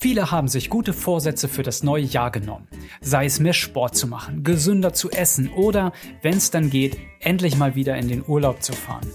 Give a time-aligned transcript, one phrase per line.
[0.00, 2.68] Viele haben sich gute Vorsätze für das neue Jahr genommen.
[3.00, 7.56] Sei es mehr Sport zu machen, gesünder zu essen oder, wenn es dann geht, endlich
[7.56, 9.08] mal wieder in den Urlaub zu fahren.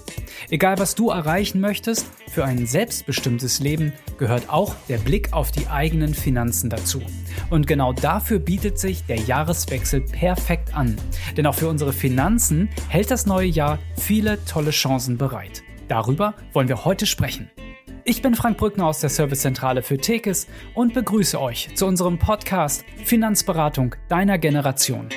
[0.50, 5.68] Egal was du erreichen möchtest, für ein selbstbestimmtes Leben gehört auch der Blick auf die
[5.68, 7.02] eigenen Finanzen dazu.
[7.50, 10.97] Und genau dafür bietet sich der Jahreswechsel perfekt an.
[11.38, 15.63] Denn auch für unsere Finanzen hält das neue Jahr viele tolle Chancen bereit.
[15.88, 17.50] Darüber wollen wir heute sprechen.
[18.05, 22.84] Ich bin Frank Brückner aus der Servicezentrale für Tekes und begrüße euch zu unserem Podcast
[23.05, 25.07] Finanzberatung deiner Generation.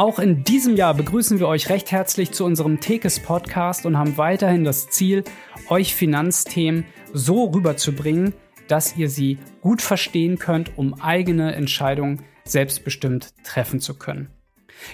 [0.00, 4.16] Auch in diesem Jahr begrüßen wir euch recht herzlich zu unserem Tekes Podcast und haben
[4.16, 5.24] weiterhin das Ziel,
[5.68, 8.32] euch Finanzthemen so rüberzubringen,
[8.66, 14.30] dass ihr sie gut verstehen könnt, um eigene Entscheidungen selbstbestimmt treffen zu können.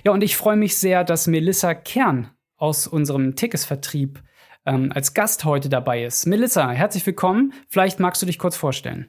[0.02, 4.20] Ja, und ich freue mich sehr, dass Melissa Kern aus unserem Tickets-Vertrieb
[4.66, 6.26] ähm, als Gast heute dabei ist.
[6.26, 7.52] Melissa, herzlich willkommen.
[7.68, 9.08] Vielleicht magst du dich kurz vorstellen.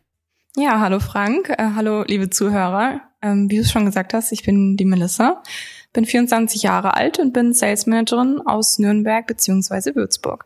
[0.55, 3.01] Ja, hallo Frank, äh, hallo liebe Zuhörer.
[3.23, 5.41] Ähm, wie du es schon gesagt hast, ich bin die Melissa
[5.93, 9.95] bin 24 Jahre alt und bin Sales Managerin aus Nürnberg bzw.
[9.95, 10.45] Würzburg.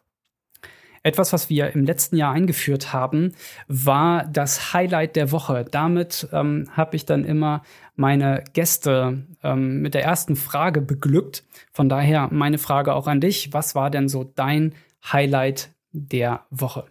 [1.04, 3.34] Etwas, was wir im letzten Jahr eingeführt haben,
[3.68, 5.66] war das Highlight der Woche.
[5.70, 7.64] Damit ähm, habe ich dann immer
[7.96, 11.44] meine Gäste ähm, mit der ersten Frage beglückt.
[11.72, 13.52] Von daher meine Frage auch an dich.
[13.52, 16.86] Was war denn so dein Highlight der Woche?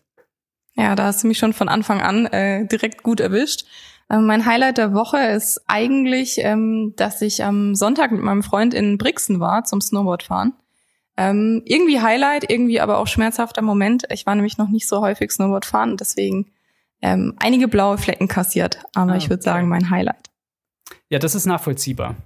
[0.75, 3.65] Ja, da hast du mich schon von Anfang an äh, direkt gut erwischt.
[4.11, 8.75] Ähm, mein Highlight der Woche ist eigentlich, ähm, dass ich am Sonntag mit meinem Freund
[8.75, 10.55] in Brixen war zum Snowboardfahren.
[11.17, 14.05] Ähm, irgendwie Highlight, irgendwie aber auch schmerzhafter Moment.
[14.11, 16.51] Ich war nämlich noch nicht so häufig Snowboard fahren und deswegen
[17.03, 18.83] ähm, einige blaue Flecken kassiert.
[18.95, 20.31] Aber ah, ich würde sagen, mein Highlight.
[21.09, 22.17] Ja, das ist nachvollziehbar.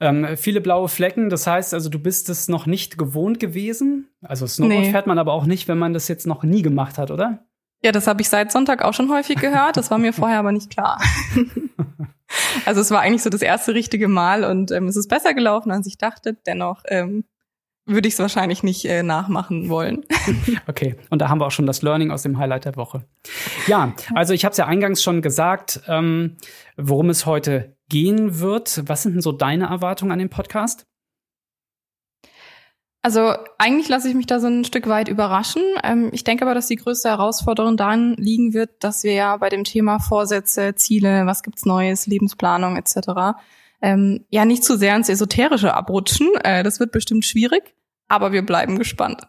[0.00, 4.08] Ähm, viele blaue Flecken, das heißt also, du bist es noch nicht gewohnt gewesen.
[4.22, 4.90] Also Snowboard nee.
[4.90, 7.47] fährt man aber auch nicht, wenn man das jetzt noch nie gemacht hat, oder?
[7.82, 9.76] Ja, das habe ich seit Sonntag auch schon häufig gehört.
[9.76, 11.00] Das war mir vorher aber nicht klar.
[12.64, 15.70] also es war eigentlich so das erste richtige Mal und ähm, es ist besser gelaufen,
[15.70, 16.36] als ich dachte.
[16.46, 17.24] Dennoch ähm,
[17.86, 20.04] würde ich es wahrscheinlich nicht äh, nachmachen wollen.
[20.66, 23.04] okay, und da haben wir auch schon das Learning aus dem Highlight der Woche.
[23.66, 26.36] Ja, also ich habe es ja eingangs schon gesagt, ähm,
[26.76, 28.82] worum es heute gehen wird.
[28.86, 30.84] Was sind denn so deine Erwartungen an den Podcast?
[33.00, 35.62] Also eigentlich lasse ich mich da so ein Stück weit überraschen.
[35.84, 39.48] Ähm, ich denke aber, dass die größte Herausforderung darin liegen wird, dass wir ja bei
[39.48, 43.38] dem Thema Vorsätze, Ziele, was gibt's Neues, Lebensplanung etc.
[43.80, 46.28] Ähm, ja nicht zu sehr ins Esoterische abrutschen.
[46.42, 47.74] Äh, das wird bestimmt schwierig,
[48.08, 49.22] aber wir bleiben gespannt.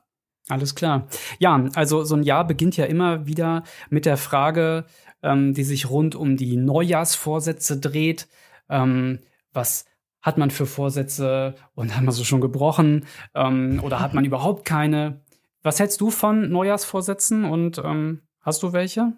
[0.48, 1.08] Alles klar.
[1.38, 4.86] Ja, also so ein Jahr beginnt ja immer wieder mit der Frage,
[5.22, 8.28] ähm, die sich rund um die Neujahrsvorsätze dreht.
[8.68, 9.20] Ähm,
[9.54, 9.86] was
[10.22, 14.66] hat man für Vorsätze und hat man so schon gebrochen ähm, oder hat man überhaupt
[14.66, 15.22] keine?
[15.64, 19.14] Was hältst du von Neujahrsvorsätzen und ähm, hast du welche?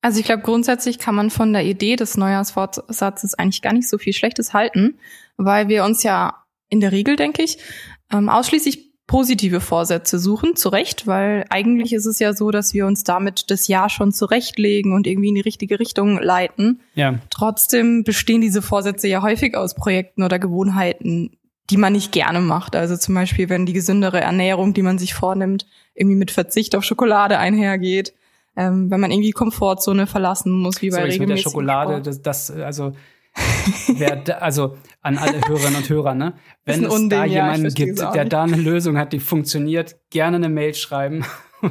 [0.00, 3.98] Also ich glaube, grundsätzlich kann man von der Idee des Neujahrsvorsatzes eigentlich gar nicht so
[3.98, 4.98] viel Schlechtes halten,
[5.36, 7.58] weil wir uns ja in der Regel, denke ich,
[8.12, 12.86] ähm, ausschließlich positive Vorsätze suchen, zu Recht, weil eigentlich ist es ja so, dass wir
[12.86, 16.80] uns damit das Jahr schon zurechtlegen und irgendwie in die richtige Richtung leiten.
[16.94, 17.18] Ja.
[17.30, 21.30] Trotzdem bestehen diese Vorsätze ja häufig aus Projekten oder Gewohnheiten,
[21.70, 22.76] die man nicht gerne macht.
[22.76, 26.84] Also zum Beispiel, wenn die gesündere Ernährung, die man sich vornimmt, irgendwie mit Verzicht auf
[26.84, 28.12] Schokolade einhergeht.
[28.56, 32.22] Ähm, wenn man irgendwie Komfortzone verlassen muss, wie bei so, regelmäßigen mit der Schokolade, das,
[32.22, 32.92] das, also
[33.88, 36.34] Wer, also an alle Hörerinnen und Hörer, ne?
[36.64, 40.36] Wenn es Unding, da jemanden ja, gibt, der da eine Lösung hat, die funktioniert, gerne
[40.36, 41.24] eine Mail schreiben.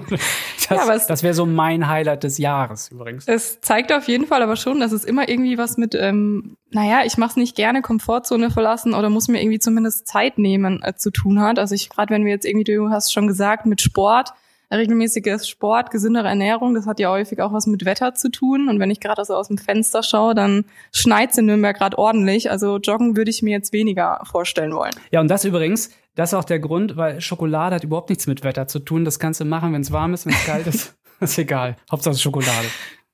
[0.69, 3.27] das, ja, das wäre so mein Highlight des Jahres übrigens.
[3.27, 7.01] Es zeigt auf jeden Fall aber schon, dass es immer irgendwie was mit, ähm, naja,
[7.05, 10.95] ich mache es nicht gerne, Komfortzone verlassen oder muss mir irgendwie zumindest Zeit nehmen äh,
[10.95, 11.57] zu tun hat.
[11.57, 14.33] Also ich gerade, wenn wir jetzt irgendwie, du hast schon gesagt, mit Sport,
[14.71, 18.69] regelmäßiges Sport, gesündere Ernährung, das hat ja häufig auch was mit Wetter zu tun.
[18.69, 22.51] Und wenn ich gerade so aus dem Fenster schaue, dann schneit's in Nürnberg gerade ordentlich.
[22.51, 24.93] Also joggen würde ich mir jetzt weniger vorstellen wollen.
[25.11, 28.43] Ja, und das übrigens, das ist auch der Grund, weil Schokolade hat überhaupt nichts mit
[28.43, 29.05] Wetter zu tun.
[29.05, 30.95] Das kannst du machen, wenn es warm ist, wenn es kalt ist.
[31.19, 31.75] ist egal.
[31.91, 32.67] Hauptsache Schokolade.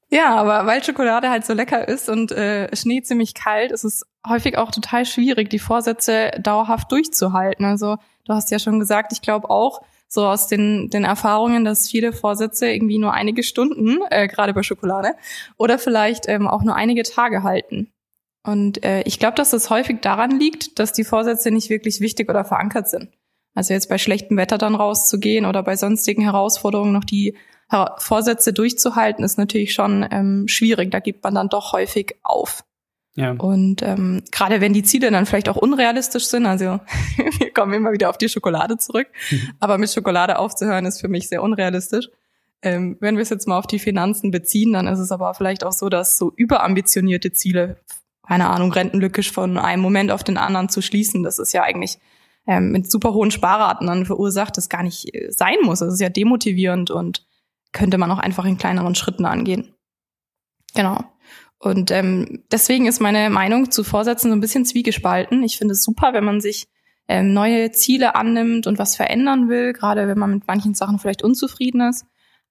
[0.10, 4.06] Ja, aber weil Schokolade halt so lecker ist und äh, Schnee ziemlich kalt, ist es
[4.28, 7.66] häufig auch total schwierig, die Vorsätze dauerhaft durchzuhalten.
[7.66, 9.82] Also du hast ja schon gesagt, ich glaube auch,
[10.14, 14.62] so aus den, den Erfahrungen, dass viele Vorsätze irgendwie nur einige Stunden, äh, gerade bei
[14.62, 15.16] Schokolade,
[15.58, 17.92] oder vielleicht ähm, auch nur einige Tage halten.
[18.46, 22.30] Und äh, ich glaube, dass das häufig daran liegt, dass die Vorsätze nicht wirklich wichtig
[22.30, 23.10] oder verankert sind.
[23.56, 27.36] Also jetzt bei schlechtem Wetter dann rauszugehen oder bei sonstigen Herausforderungen noch die
[27.98, 30.92] Vorsätze durchzuhalten, ist natürlich schon ähm, schwierig.
[30.92, 32.64] Da gibt man dann doch häufig auf.
[33.16, 33.32] Ja.
[33.32, 36.80] Und ähm, gerade wenn die Ziele dann vielleicht auch unrealistisch sind, also
[37.38, 39.52] wir kommen immer wieder auf die Schokolade zurück, mhm.
[39.60, 42.10] aber mit Schokolade aufzuhören ist für mich sehr unrealistisch.
[42.64, 45.64] Ähm, wenn wir es jetzt mal auf die Finanzen beziehen, dann ist es aber vielleicht
[45.64, 47.78] auch so, dass so überambitionierte Ziele,
[48.26, 52.00] keine Ahnung, Rentenlücke von einem Moment auf den anderen zu schließen, das ist ja eigentlich
[52.48, 55.80] ähm, mit super hohen Sparraten dann verursacht, das gar nicht äh, sein muss.
[55.80, 57.26] Das ist ja demotivierend und
[57.74, 59.74] könnte man auch einfach in kleineren Schritten angehen.
[60.74, 61.04] Genau.
[61.64, 65.44] Und ähm, deswegen ist meine Meinung zu Vorsätzen so ein bisschen zwiegespalten.
[65.44, 66.68] Ich finde es super, wenn man sich
[67.08, 71.24] ähm, neue Ziele annimmt und was verändern will, gerade wenn man mit manchen Sachen vielleicht
[71.24, 72.06] unzufrieden ist.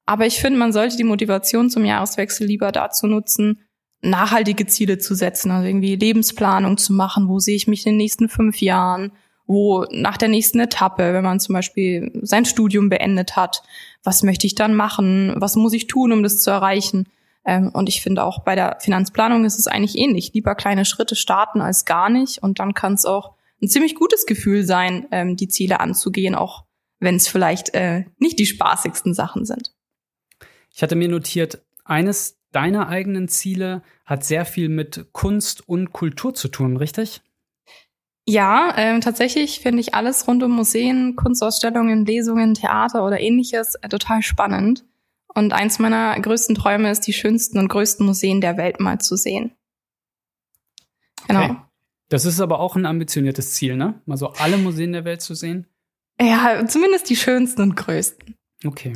[0.07, 3.61] Aber ich finde, man sollte die Motivation zum Jahreswechsel lieber dazu nutzen,
[4.01, 7.99] nachhaltige Ziele zu setzen, also irgendwie Lebensplanung zu machen, wo sehe ich mich in den
[7.99, 9.13] nächsten fünf Jahren,
[9.47, 13.63] wo nach der nächsten Etappe, wenn man zum Beispiel sein Studium beendet hat,
[14.03, 17.09] was möchte ich dann machen, was muss ich tun, um das zu erreichen.
[17.45, 20.33] Ähm, und ich finde auch bei der Finanzplanung ist es eigentlich ähnlich.
[20.35, 22.43] Lieber kleine Schritte starten als gar nicht.
[22.43, 26.65] Und dann kann es auch ein ziemlich gutes Gefühl sein, ähm, die Ziele anzugehen, auch
[27.01, 29.75] wenn es vielleicht äh, nicht die spaßigsten Sachen sind.
[30.73, 36.35] Ich hatte mir notiert, eines deiner eigenen Ziele hat sehr viel mit Kunst und Kultur
[36.35, 37.23] zu tun, richtig?
[38.25, 43.89] Ja, ähm, tatsächlich finde ich alles rund um Museen, Kunstausstellungen, Lesungen, Theater oder ähnliches äh,
[43.89, 44.85] total spannend.
[45.35, 49.17] Und eins meiner größten Träume ist, die schönsten und größten Museen der Welt mal zu
[49.17, 49.53] sehen.
[51.27, 51.45] Genau.
[51.45, 51.57] Okay.
[52.09, 54.03] Das ist aber auch ein ambitioniertes Ziel, ne?
[54.05, 55.67] Mal so alle Museen der Welt zu sehen.
[56.21, 58.37] Ja, zumindest die schönsten und größten.
[58.67, 58.93] Okay.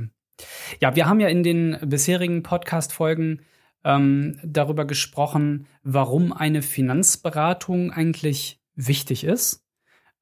[0.81, 3.41] Ja, wir haben ja in den bisherigen Podcast-Folgen
[3.85, 9.65] ähm, darüber gesprochen, warum eine Finanzberatung eigentlich wichtig ist.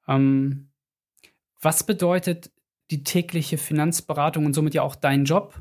[0.06, 0.70] Ähm,
[1.60, 2.52] was bedeutet
[2.90, 5.60] die tägliche Finanzberatung und somit ja auch dein Job,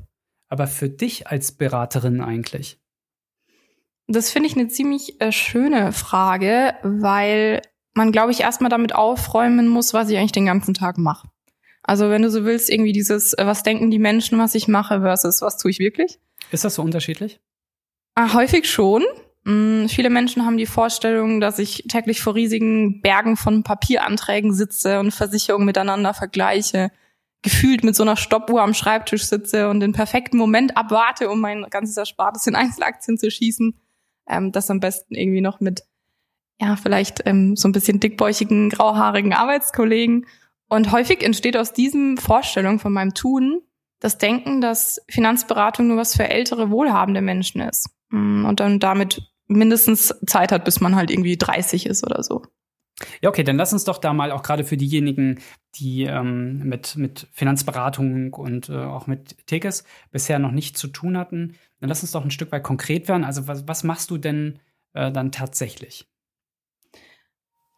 [0.53, 2.79] aber für dich als Beraterin eigentlich?
[4.07, 7.61] Das finde ich eine ziemlich äh, schöne Frage, weil
[7.95, 11.27] man, glaube ich, erstmal damit aufräumen muss, was ich eigentlich den ganzen Tag mache.
[11.81, 15.01] Also wenn du so willst, irgendwie dieses, äh, was denken die Menschen, was ich mache,
[15.01, 16.19] versus was tue ich wirklich.
[16.51, 17.39] Ist das so unterschiedlich?
[18.13, 19.03] Ah, häufig schon.
[19.45, 24.99] Mm, viele Menschen haben die Vorstellung, dass ich täglich vor riesigen Bergen von Papieranträgen sitze
[24.99, 26.91] und Versicherungen miteinander vergleiche,
[27.43, 31.63] gefühlt mit so einer Stoppuhr am Schreibtisch sitze und den perfekten Moment abwarte, um mein
[31.69, 33.77] ganzes Erspartes in Einzelaktien zu schießen.
[34.27, 35.83] Ähm, das am besten irgendwie noch mit,
[36.59, 40.25] ja, vielleicht ähm, so ein bisschen dickbäuchigen, grauhaarigen Arbeitskollegen.
[40.69, 43.61] Und häufig entsteht aus diesem Vorstellung von meinem Tun
[43.99, 47.89] das Denken, dass Finanzberatung nur was für ältere, wohlhabende Menschen ist.
[48.09, 52.43] Mm, und dann damit mindestens Zeit hat, bis man halt irgendwie 30 ist oder so.
[53.21, 55.39] Ja, okay, dann lass uns doch da mal auch gerade für diejenigen,
[55.75, 61.17] die ähm, mit, mit Finanzberatung und äh, auch mit Tekes bisher noch nicht zu tun
[61.17, 63.23] hatten, dann lass uns doch ein Stück weit konkret werden.
[63.23, 64.59] Also was, was machst du denn
[64.93, 66.07] äh, dann tatsächlich?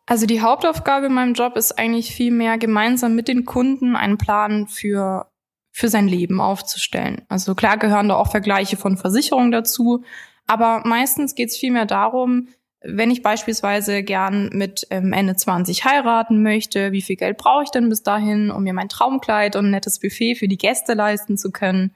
[0.05, 4.17] Also die Hauptaufgabe in meinem Job ist eigentlich viel mehr gemeinsam mit den Kunden einen
[4.17, 5.31] Plan für
[5.71, 7.25] für sein Leben aufzustellen.
[7.27, 10.05] Also klar gehören da auch Vergleiche von Versicherungen dazu,
[10.47, 12.47] aber meistens geht es vielmehr darum,
[12.87, 17.71] wenn ich beispielsweise gern mit ähm, Ende 20 heiraten möchte, wie viel Geld brauche ich
[17.71, 21.37] denn bis dahin, um mir mein Traumkleid und ein nettes Buffet für die Gäste leisten
[21.37, 21.93] zu können?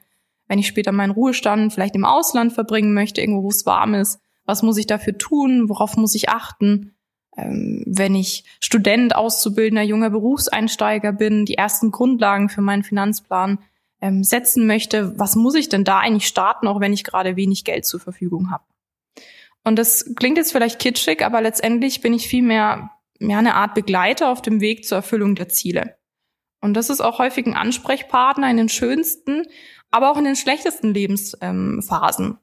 [0.48, 4.20] Wenn ich später meinen Ruhestand vielleicht im Ausland verbringen möchte, irgendwo wo es warm ist,
[4.44, 5.68] was muss ich dafür tun?
[5.68, 6.94] Worauf muss ich achten?
[7.36, 13.58] Ähm, wenn ich Student, Auszubildender, junger Berufseinsteiger bin, die ersten Grundlagen für meinen Finanzplan
[14.00, 17.64] ähm, setzen möchte, was muss ich denn da eigentlich starten, auch wenn ich gerade wenig
[17.64, 18.64] Geld zur Verfügung habe?
[19.64, 24.30] Und das klingt jetzt vielleicht kitschig, aber letztendlich bin ich vielmehr ja, eine Art Begleiter
[24.30, 25.96] auf dem Weg zur Erfüllung der Ziele.
[26.60, 29.44] Und das ist auch häufig ein Ansprechpartner in den schönsten,
[29.90, 32.38] aber auch in den schlechtesten Lebensphasen.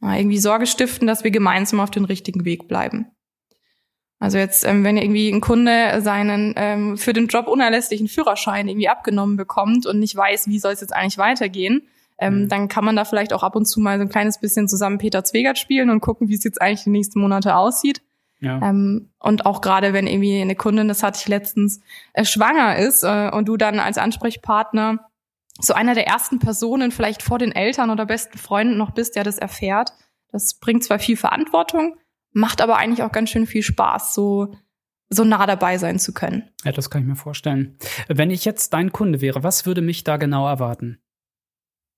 [0.00, 3.12] Ja, irgendwie Sorge stiften, dass wir gemeinsam auf den richtigen Weg bleiben.
[4.18, 8.88] Also jetzt, ähm, wenn irgendwie ein Kunde seinen ähm, für den Job unerlässlichen Führerschein irgendwie
[8.88, 11.88] abgenommen bekommt und nicht weiß, wie soll es jetzt eigentlich weitergehen,
[12.22, 12.48] ähm, mhm.
[12.48, 14.98] dann kann man da vielleicht auch ab und zu mal so ein kleines bisschen zusammen
[14.98, 18.00] Peter Zwegert spielen und gucken, wie es jetzt eigentlich die nächsten Monate aussieht.
[18.38, 18.60] Ja.
[18.62, 21.80] Ähm, und auch gerade, wenn irgendwie eine Kundin, das hatte ich letztens,
[22.12, 24.98] äh, schwanger ist äh, und du dann als Ansprechpartner
[25.60, 29.24] so einer der ersten Personen vielleicht vor den Eltern oder besten Freunden noch bist, der
[29.24, 29.92] das erfährt.
[30.30, 31.96] Das bringt zwar viel Verantwortung,
[32.32, 34.54] macht aber eigentlich auch ganz schön viel Spaß, so
[35.10, 36.48] so nah dabei sein zu können.
[36.64, 37.76] Ja, das kann ich mir vorstellen.
[38.08, 41.02] Wenn ich jetzt dein Kunde wäre, was würde mich da genau erwarten?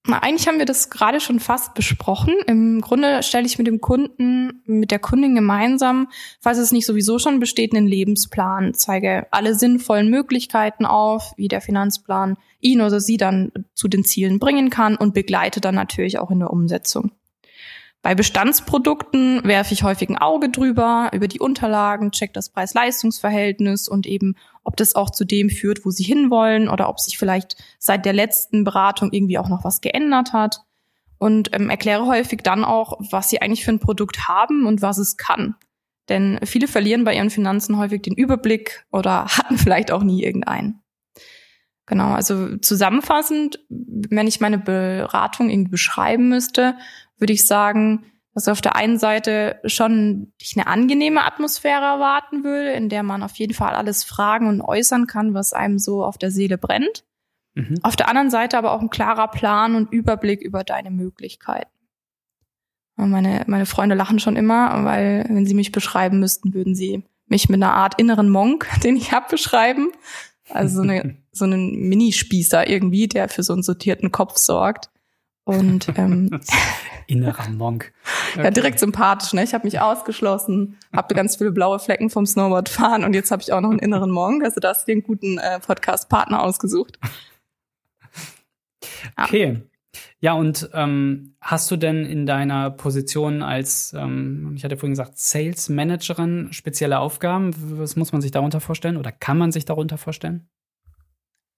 [0.07, 2.35] Na, eigentlich haben wir das gerade schon fast besprochen.
[2.47, 6.09] Im Grunde stelle ich mit dem Kunden, mit der Kundin gemeinsam,
[6.41, 11.63] falls es nicht sowieso schon besteht, einen Lebensplan, zeige alle sinnvollen Möglichkeiten auf, wie der
[11.63, 16.31] Finanzplan ihn oder sie dann zu den Zielen bringen kann und begleite dann natürlich auch
[16.31, 17.13] in der Umsetzung.
[18.03, 24.07] Bei Bestandsprodukten werfe ich häufig ein Auge drüber, über die Unterlagen, check das Preis-Leistungs-Verhältnis und
[24.07, 28.05] eben, ob das auch zu dem führt, wo sie hinwollen oder ob sich vielleicht seit
[28.05, 30.63] der letzten Beratung irgendwie auch noch was geändert hat.
[31.19, 34.99] Und ähm, erkläre häufig dann auch, was sie eigentlich für ein Produkt haben und was
[34.99, 35.55] es kann.
[36.09, 40.81] Denn viele verlieren bei ihren Finanzen häufig den Überblick oder hatten vielleicht auch nie irgendeinen.
[41.87, 46.77] Genau, also zusammenfassend, wenn ich meine Beratung irgendwie beschreiben müsste,
[47.19, 52.73] würde ich sagen, dass auf der einen Seite schon ich eine angenehme Atmosphäre erwarten würde,
[52.73, 56.19] in der man auf jeden Fall alles fragen und äußern kann, was einem so auf
[56.19, 57.05] der Seele brennt.
[57.55, 57.79] Mhm.
[57.83, 61.71] Auf der anderen Seite aber auch ein klarer Plan und Überblick über deine Möglichkeiten.
[62.97, 67.49] Meine, meine Freunde lachen schon immer, weil wenn sie mich beschreiben müssten, würden sie mich
[67.49, 69.93] mit einer Art inneren Monk, den ich habe, beschreiben.
[70.51, 74.91] Also so, eine, so einen Minispießer irgendwie, der für so einen sortierten Kopf sorgt.
[75.45, 76.41] Und ähm,
[77.07, 77.93] innerer Monk.
[78.33, 78.43] Okay.
[78.45, 79.33] Ja, direkt sympathisch.
[79.33, 79.45] Ne?
[79.45, 83.53] Ich habe mich ausgeschlossen, habe ganz viele blaue Flecken vom Snowboardfahren und jetzt habe ich
[83.53, 84.43] auch noch einen inneren Monk.
[84.43, 86.99] Also da hast du den guten äh, Podcast-Partner ausgesucht.
[89.17, 89.63] Okay.
[90.21, 95.19] Ja, und ähm, hast du denn in deiner Position als, ähm, ich hatte vorhin gesagt,
[95.19, 97.55] Sales Managerin spezielle Aufgaben?
[97.79, 100.49] Was muss man sich darunter vorstellen oder kann man sich darunter vorstellen?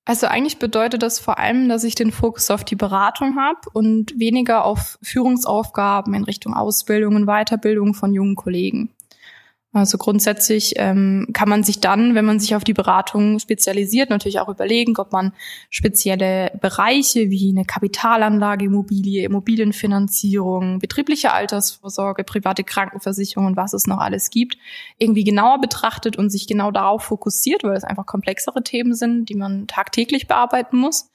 [0.07, 4.17] Also eigentlich bedeutet das vor allem, dass ich den Fokus auf die Beratung habe und
[4.19, 8.91] weniger auf Führungsaufgaben in Richtung Ausbildung und Weiterbildung von jungen Kollegen.
[9.77, 14.41] Also grundsätzlich ähm, kann man sich dann, wenn man sich auf die Beratung spezialisiert, natürlich
[14.41, 15.35] auch überlegen, ob man
[15.69, 23.99] spezielle Bereiche wie eine Kapitalanlage, Immobilie, Immobilienfinanzierung, betriebliche Altersvorsorge, private Krankenversicherung und was es noch
[23.99, 24.57] alles gibt,
[24.97, 29.35] irgendwie genauer betrachtet und sich genau darauf fokussiert, weil es einfach komplexere Themen sind, die
[29.35, 31.11] man tagtäglich bearbeiten muss.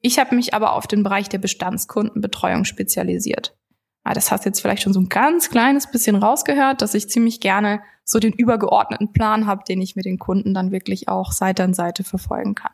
[0.00, 3.56] Ich habe mich aber auf den Bereich der Bestandskundenbetreuung spezialisiert.
[4.04, 7.40] Ah, das hast jetzt vielleicht schon so ein ganz kleines bisschen rausgehört, dass ich ziemlich
[7.40, 11.64] gerne so den übergeordneten Plan habe, den ich mit den Kunden dann wirklich auch Seite
[11.64, 12.72] an Seite verfolgen kann.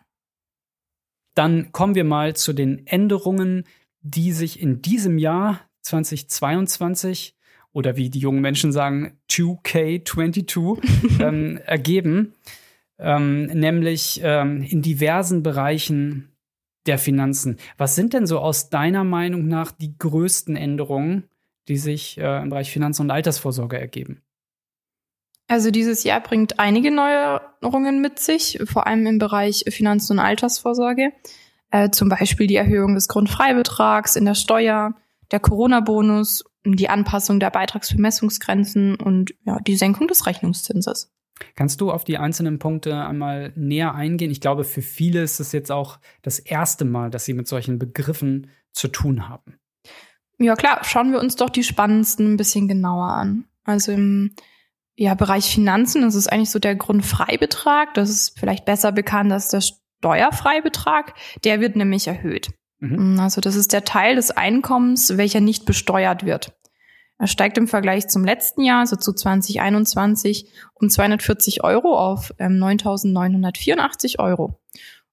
[1.37, 3.65] Dann kommen wir mal zu den Änderungen,
[4.03, 7.37] die sich in diesem Jahr 2022
[7.73, 12.35] oder wie die jungen Menschen sagen 2K22 ähm, ergeben,
[12.99, 16.30] ähm, nämlich ähm, in diversen Bereichen
[16.87, 17.59] der Finanzen.
[17.77, 21.29] Was sind denn so aus deiner Meinung nach die größten Änderungen,
[21.69, 24.23] die sich äh, im Bereich Finanzen und Altersvorsorge ergeben?
[25.49, 31.13] Also dieses Jahr bringt einige Neuerungen mit sich, vor allem im Bereich Finanzen und Altersvorsorge.
[31.71, 34.95] Äh, zum Beispiel die Erhöhung des Grundfreibetrags in der Steuer,
[35.31, 41.13] der Corona-Bonus, die Anpassung der Beitragsvermessungsgrenzen und ja, die Senkung des Rechnungszinses.
[41.55, 44.31] Kannst du auf die einzelnen Punkte einmal näher eingehen?
[44.31, 47.79] Ich glaube, für viele ist es jetzt auch das erste Mal, dass sie mit solchen
[47.79, 49.59] Begriffen zu tun haben.
[50.39, 53.45] Ja klar, schauen wir uns doch die spannendsten ein bisschen genauer an.
[53.65, 54.35] Also im
[54.97, 57.95] ja, Bereich Finanzen das ist eigentlich so der Grundfreibetrag.
[57.95, 61.15] Das ist vielleicht besser bekannt als der Steuerfreibetrag.
[61.45, 62.51] Der wird nämlich erhöht.
[62.81, 63.21] Mhm.
[63.21, 66.55] Also das ist der Teil des Einkommens, welcher nicht besteuert wird.
[67.21, 72.55] Er steigt im Vergleich zum letzten Jahr, also zu 2021, um 240 Euro auf ähm,
[72.55, 74.59] 9.984 Euro.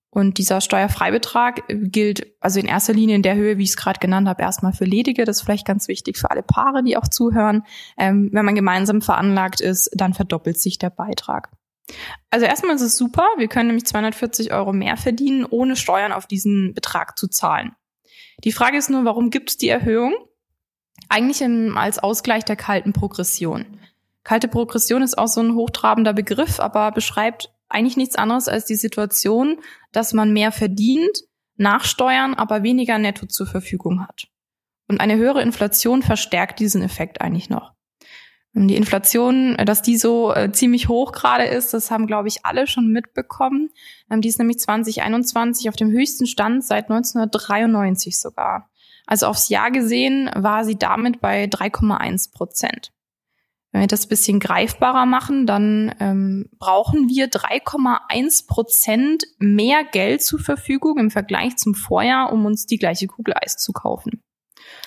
[0.10, 4.00] Und dieser Steuerfreibetrag gilt also in erster Linie in der Höhe, wie ich es gerade
[4.00, 5.26] genannt habe, erstmal für Ledige.
[5.26, 7.64] Das ist vielleicht ganz wichtig für alle Paare, die auch zuhören.
[7.98, 11.50] Ähm, wenn man gemeinsam veranlagt ist, dann verdoppelt sich der Beitrag.
[12.30, 13.28] Also erstmal ist es super.
[13.36, 17.74] Wir können nämlich 240 Euro mehr verdienen, ohne Steuern auf diesen Betrag zu zahlen.
[18.46, 20.14] Die Frage ist nur, warum gibt es die Erhöhung?
[21.10, 23.66] Eigentlich im, als Ausgleich der kalten Progression.
[24.24, 28.76] Kalte Progression ist auch so ein hochtrabender Begriff, aber beschreibt eigentlich nichts anderes als die
[28.76, 29.60] Situation,
[29.92, 31.24] dass man mehr verdient,
[31.56, 34.28] nachsteuern, aber weniger netto zur Verfügung hat.
[34.88, 37.74] Und eine höhere Inflation verstärkt diesen Effekt eigentlich noch.
[38.54, 42.66] Die Inflation, dass die so äh, ziemlich hoch gerade ist, das haben, glaube ich, alle
[42.66, 43.70] schon mitbekommen.
[44.10, 48.72] Ähm, die ist nämlich 2021 auf dem höchsten Stand seit 1993 sogar.
[49.08, 52.92] Also aufs Jahr gesehen war sie damit bei 3,1 Prozent.
[53.72, 60.24] Wenn wir das ein bisschen greifbarer machen, dann ähm, brauchen wir 3,1 Prozent mehr Geld
[60.24, 64.24] zur Verfügung im Vergleich zum Vorjahr, um uns die gleiche Kugel Eis zu kaufen.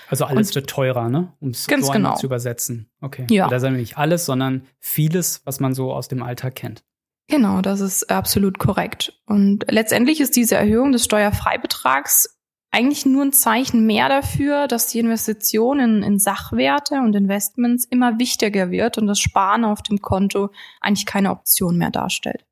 [0.08, 1.32] Also alles wird teurer, ne?
[1.40, 2.16] Um es so genau.
[2.16, 2.90] zu übersetzen.
[3.00, 3.26] Okay.
[3.30, 3.48] Ja.
[3.48, 6.82] Da sagen wir nicht alles, sondern vieles, was man so aus dem Alltag kennt.
[7.28, 9.20] Genau, das ist absolut korrekt.
[9.26, 12.39] Und letztendlich ist diese Erhöhung des Steuerfreibetrags
[12.70, 18.18] eigentlich nur ein Zeichen mehr dafür, dass die Investition in, in Sachwerte und Investments immer
[18.18, 20.50] wichtiger wird und das Sparen auf dem Konto
[20.80, 22.44] eigentlich keine Option mehr darstellt.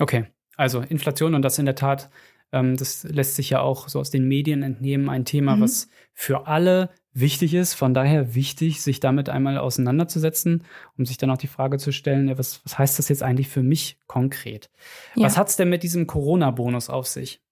[0.00, 2.10] Okay, also Inflation und das in der Tat,
[2.50, 5.60] ähm, das lässt sich ja auch so aus den Medien entnehmen, ein Thema, mhm.
[5.60, 7.74] was für alle wichtig ist.
[7.74, 10.64] Von daher wichtig, sich damit einmal auseinanderzusetzen,
[10.98, 13.48] um sich dann auch die Frage zu stellen, ja, was, was heißt das jetzt eigentlich
[13.48, 14.70] für mich konkret?
[15.14, 15.26] Ja.
[15.26, 17.43] Was hat's denn mit diesem Corona-Bonus auf sich?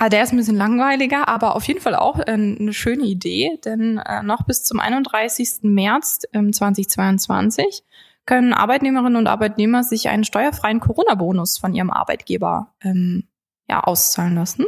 [0.00, 3.58] Ah, der ist ein bisschen langweiliger, aber auf jeden Fall auch äh, eine schöne Idee,
[3.64, 5.62] denn äh, noch bis zum 31.
[5.62, 7.82] März ähm, 2022
[8.24, 13.24] können Arbeitnehmerinnen und Arbeitnehmer sich einen steuerfreien Corona-Bonus von ihrem Arbeitgeber ähm,
[13.68, 14.66] ja, auszahlen lassen.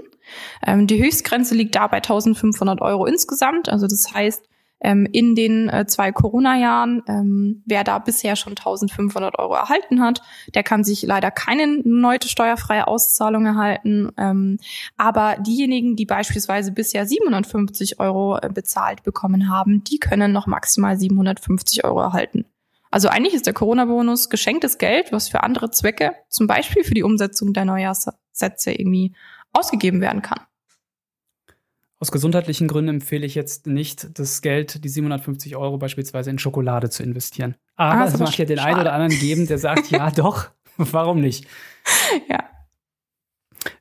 [0.67, 3.69] Ähm, die Höchstgrenze liegt da bei 1500 Euro insgesamt.
[3.69, 4.49] Also das heißt,
[4.81, 10.23] ähm, in den äh, zwei Corona-Jahren, ähm, wer da bisher schon 1500 Euro erhalten hat,
[10.55, 14.11] der kann sich leider keine neue steuerfreie Auszahlung erhalten.
[14.17, 14.59] Ähm,
[14.97, 20.99] aber diejenigen, die beispielsweise bisher 750 Euro äh, bezahlt bekommen haben, die können noch maximal
[20.99, 22.47] 750 Euro erhalten.
[22.91, 27.05] Also eigentlich ist der Corona-Bonus geschenktes Geld, was für andere Zwecke, zum Beispiel für die
[27.05, 29.15] Umsetzung der Neujahrssätze irgendwie
[29.53, 30.41] ausgegeben werden kann.
[32.03, 36.89] Aus gesundheitlichen Gründen empfehle ich jetzt nicht, das Geld, die 750 Euro beispielsweise in Schokolade
[36.89, 37.57] zu investieren.
[37.77, 41.21] Aber ah, es mag ja den einen oder anderen geben, der sagt, ja doch, warum
[41.21, 41.47] nicht?
[42.31, 42.49] Ja.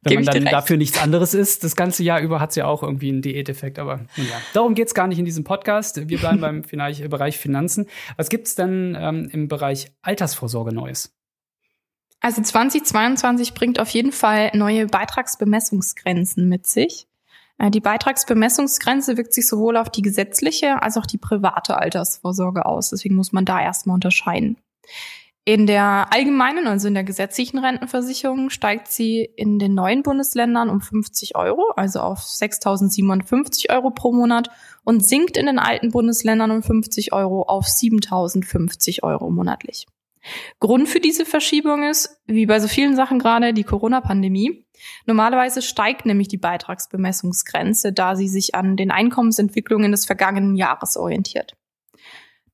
[0.02, 2.84] Wenn man dann dafür nichts anderes isst, das ganze Jahr über hat es ja auch
[2.84, 3.80] irgendwie einen Diäteffekt.
[3.80, 6.10] Aber ja, darum geht es gar nicht in diesem Podcast.
[6.10, 7.88] Wir bleiben beim Bereich Finanzen.
[8.18, 11.16] Was gibt es denn ähm, im Bereich Altersvorsorge Neues?
[12.20, 17.09] Also 2022 bringt auf jeden Fall neue Beitragsbemessungsgrenzen mit sich.
[17.60, 22.90] Äh, die Beitragsbemessungsgrenze wirkt sich sowohl auf die gesetzliche als auch die private Altersvorsorge aus.
[22.90, 24.58] Deswegen muss man da erstmal unterscheiden.
[25.46, 30.80] In der allgemeinen, also in der gesetzlichen Rentenversicherung, steigt sie in den neuen Bundesländern um
[30.80, 34.52] 50 Euro, also auf 6.057 Euro pro Monat
[34.84, 39.88] und sinkt in den alten Bundesländern um 50 Euro auf 7.050 Euro monatlich.
[40.60, 44.66] Grund für diese Verschiebung ist, wie bei so vielen Sachen gerade, die Corona-Pandemie.
[45.06, 51.56] Normalerweise steigt nämlich die Beitragsbemessungsgrenze, da sie sich an den Einkommensentwicklungen des vergangenen Jahres orientiert.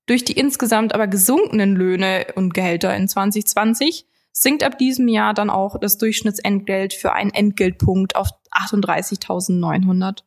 [0.05, 5.49] Durch die insgesamt aber gesunkenen Löhne und Gehälter in 2020 sinkt ab diesem Jahr dann
[5.49, 10.19] auch das Durchschnittsentgelt für einen Entgeltpunkt auf 38.900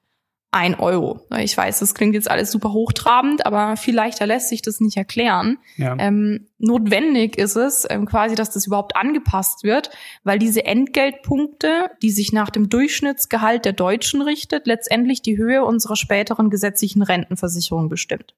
[0.50, 1.20] ein Euro.
[1.38, 4.96] Ich weiß, das klingt jetzt alles super hochtrabend, aber viel leichter lässt sich das nicht
[4.96, 5.58] erklären.
[5.76, 5.94] Ja.
[5.98, 9.90] Ähm, notwendig ist es ähm, quasi, dass das überhaupt angepasst wird,
[10.24, 15.96] weil diese Entgeltpunkte, die sich nach dem Durchschnittsgehalt der Deutschen richtet, letztendlich die Höhe unserer
[15.96, 18.34] späteren gesetzlichen Rentenversicherung bestimmt.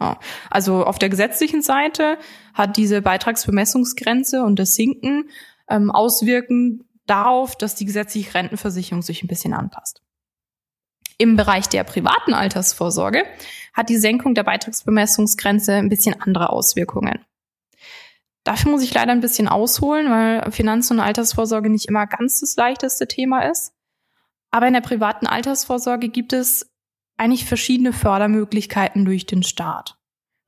[0.00, 0.18] Ja.
[0.50, 2.18] Also auf der gesetzlichen Seite
[2.52, 5.30] hat diese Beitragsbemessungsgrenze und das Sinken
[5.70, 10.02] ähm, Auswirken darauf, dass die gesetzliche Rentenversicherung sich ein bisschen anpasst.
[11.18, 13.24] Im Bereich der privaten Altersvorsorge
[13.72, 17.24] hat die Senkung der Beitragsbemessungsgrenze ein bisschen andere Auswirkungen.
[18.44, 22.56] Dafür muss ich leider ein bisschen ausholen, weil Finanz- und Altersvorsorge nicht immer ganz das
[22.56, 23.72] leichteste Thema ist.
[24.50, 26.70] Aber in der privaten Altersvorsorge gibt es
[27.16, 29.96] eigentlich verschiedene Fördermöglichkeiten durch den Staat.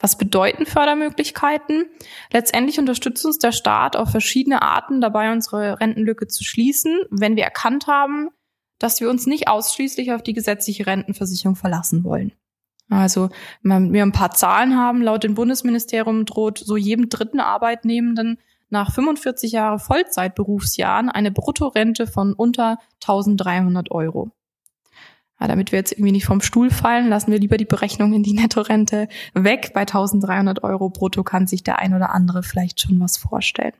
[0.00, 1.86] Was bedeuten Fördermöglichkeiten?
[2.32, 7.44] Letztendlich unterstützt uns der Staat auf verschiedene Arten dabei, unsere Rentenlücke zu schließen, wenn wir
[7.44, 8.28] erkannt haben,
[8.78, 12.32] dass wir uns nicht ausschließlich auf die gesetzliche Rentenversicherung verlassen wollen.
[12.90, 13.30] Also,
[13.62, 18.92] wenn wir ein paar Zahlen haben, laut dem Bundesministerium droht so jedem dritten Arbeitnehmenden nach
[18.92, 24.30] 45 Jahre Vollzeitberufsjahren eine Bruttorente von unter 1300 Euro.
[25.40, 28.22] Ja, damit wir jetzt irgendwie nicht vom Stuhl fallen, lassen wir lieber die Berechnung in
[28.22, 29.72] die Nettorente weg.
[29.74, 33.74] Bei 1300 Euro brutto kann sich der ein oder andere vielleicht schon was vorstellen.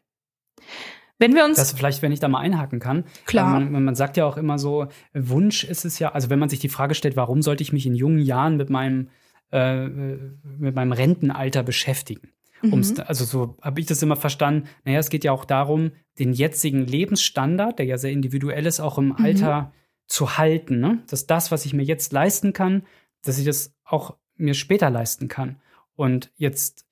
[1.18, 1.56] Wenn wir uns.
[1.56, 3.04] Das vielleicht, wenn ich da mal einhaken kann.
[3.26, 3.60] Klar.
[3.60, 6.58] Man, man, sagt ja auch immer so, Wunsch ist es ja, also wenn man sich
[6.58, 9.08] die Frage stellt, warum sollte ich mich in jungen Jahren mit meinem,
[9.52, 12.32] äh, mit meinem Rentenalter beschäftigen?
[12.62, 12.94] Mhm.
[13.06, 14.68] also so habe ich das immer verstanden.
[14.84, 18.98] Naja, es geht ja auch darum, den jetzigen Lebensstandard, der ja sehr individuell ist, auch
[18.98, 19.16] im mhm.
[19.18, 19.72] Alter
[20.06, 20.80] zu halten.
[20.80, 21.02] Ne?
[21.08, 22.84] Dass das, was ich mir jetzt leisten kann,
[23.22, 25.60] dass ich das auch mir später leisten kann.
[25.96, 26.83] Und jetzt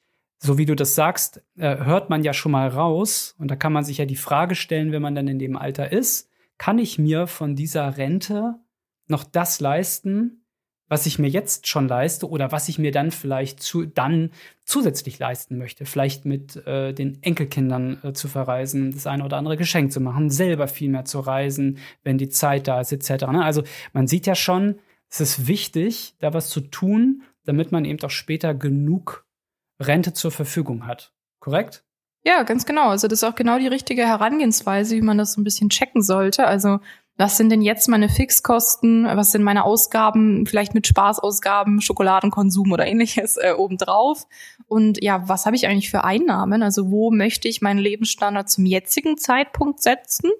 [0.44, 3.36] so wie du das sagst, äh, hört man ja schon mal raus.
[3.38, 5.92] Und da kann man sich ja die Frage stellen, wenn man dann in dem Alter
[5.92, 6.28] ist,
[6.58, 8.56] kann ich mir von dieser Rente
[9.06, 10.44] noch das leisten,
[10.88, 14.30] was ich mir jetzt schon leiste oder was ich mir dann vielleicht zu, dann
[14.64, 15.86] zusätzlich leisten möchte.
[15.86, 20.28] Vielleicht mit äh, den Enkelkindern äh, zu verreisen, das eine oder andere Geschenk zu machen,
[20.28, 23.26] selber viel mehr zu reisen, wenn die Zeit da ist, etc.
[23.28, 23.44] Ne?
[23.44, 28.02] Also man sieht ja schon, es ist wichtig, da was zu tun, damit man eben
[28.02, 29.21] auch später genug
[29.86, 31.12] Rente zur Verfügung hat.
[31.40, 31.84] Korrekt?
[32.24, 32.88] Ja, ganz genau.
[32.88, 36.02] Also das ist auch genau die richtige Herangehensweise, wie man das so ein bisschen checken
[36.02, 36.46] sollte.
[36.46, 36.78] Also
[37.18, 42.86] was sind denn jetzt meine Fixkosten, was sind meine Ausgaben, vielleicht mit Spaßausgaben, Schokoladenkonsum oder
[42.86, 44.26] ähnliches äh, obendrauf.
[44.66, 46.62] Und ja, was habe ich eigentlich für Einnahmen?
[46.62, 50.30] Also wo möchte ich meinen Lebensstandard zum jetzigen Zeitpunkt setzen?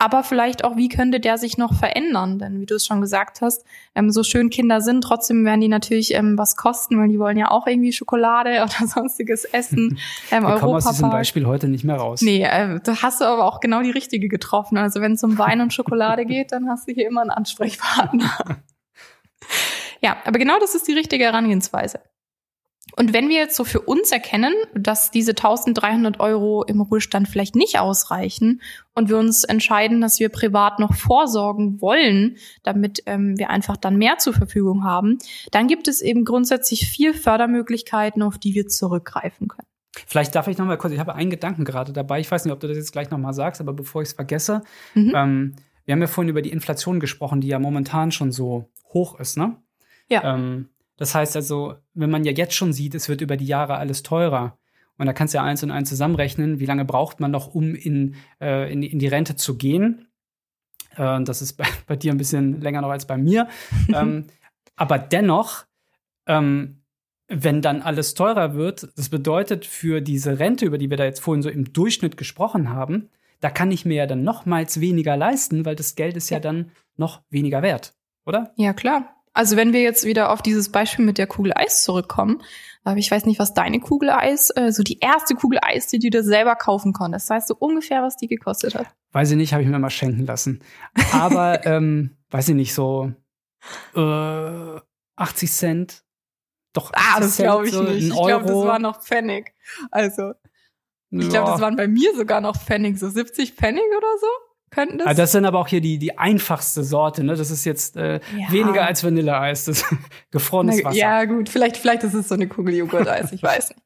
[0.00, 2.38] Aber vielleicht auch, wie könnte der sich noch verändern?
[2.38, 5.68] Denn wie du es schon gesagt hast, ähm, so schön Kinder sind, trotzdem werden die
[5.68, 9.98] natürlich ähm, was kosten, weil die wollen ja auch irgendwie Schokolade oder sonstiges essen.
[10.32, 12.22] Ähm, Wir kommen aus diesem Beispiel heute nicht mehr raus.
[12.22, 14.76] Nee, äh, da hast du aber auch genau die richtige getroffen.
[14.76, 18.62] Also wenn es um Wein und Schokolade geht, dann hast du hier immer einen Ansprechpartner.
[20.00, 22.00] ja, aber genau das ist die richtige Herangehensweise.
[22.96, 27.56] Und wenn wir jetzt so für uns erkennen, dass diese 1300 Euro im Ruhestand vielleicht
[27.56, 28.60] nicht ausreichen
[28.94, 33.96] und wir uns entscheiden, dass wir privat noch vorsorgen wollen, damit ähm, wir einfach dann
[33.96, 35.18] mehr zur Verfügung haben,
[35.50, 39.66] dann gibt es eben grundsätzlich vier Fördermöglichkeiten, auf die wir zurückgreifen können.
[40.06, 42.52] Vielleicht darf ich noch mal kurz, ich habe einen Gedanken gerade dabei, ich weiß nicht,
[42.52, 44.62] ob du das jetzt gleich noch mal sagst, aber bevor ich es vergesse,
[44.94, 45.12] mhm.
[45.14, 49.18] ähm, wir haben ja vorhin über die Inflation gesprochen, die ja momentan schon so hoch
[49.18, 49.56] ist, ne?
[50.08, 50.34] Ja.
[50.34, 50.68] Ähm,
[51.00, 54.02] das heißt also, wenn man ja jetzt schon sieht, es wird über die Jahre alles
[54.02, 54.58] teurer.
[54.98, 57.74] Und da kannst du ja eins und eins zusammenrechnen, wie lange braucht man noch, um
[57.74, 60.08] in, äh, in, in die Rente zu gehen.
[60.96, 63.48] Äh, das ist bei, bei, dir ein bisschen länger noch als bei mir.
[63.94, 64.26] ähm,
[64.76, 65.64] aber dennoch,
[66.26, 66.82] ähm,
[67.28, 71.20] wenn dann alles teurer wird, das bedeutet für diese Rente, über die wir da jetzt
[71.20, 73.08] vorhin so im Durchschnitt gesprochen haben,
[73.40, 76.72] da kann ich mir ja dann nochmals weniger leisten, weil das Geld ist ja dann
[76.98, 77.94] noch weniger wert,
[78.26, 78.52] oder?
[78.56, 79.16] Ja, klar.
[79.32, 82.42] Also wenn wir jetzt wieder auf dieses Beispiel mit der Kugel Eis zurückkommen,
[82.82, 85.98] aber ich weiß nicht, was deine Kugel Eis, äh, so die erste Kugel Eis, die
[85.98, 87.28] du dir selber kaufen konntest.
[87.28, 88.86] Weißt du ungefähr, was die gekostet hat?
[89.12, 90.62] Weiß ich nicht, habe ich mir mal schenken lassen.
[91.12, 93.12] Aber ähm, weiß ich nicht, so
[93.94, 94.80] äh,
[95.16, 96.04] 80 Cent.
[96.72, 98.08] Doch, 80 ah, das glaube ich so nicht.
[98.08, 99.54] Ich glaube, das war noch Pfennig.
[99.90, 100.32] Also,
[101.10, 104.98] ich glaube, das waren bei mir sogar noch Pfennig, so 70 Pfennig oder so könnten
[104.98, 105.06] das.
[105.06, 107.34] Also das sind aber auch hier die, die einfachste Sorte, ne?
[107.34, 108.52] Das ist jetzt äh, ja.
[108.52, 109.84] weniger als Vanilleeis, das
[110.30, 110.96] gefrorenes Wasser.
[110.96, 113.82] Ja, gut, vielleicht, vielleicht ist es so eine Kugel Joghurt-Eis, ich weiß nicht.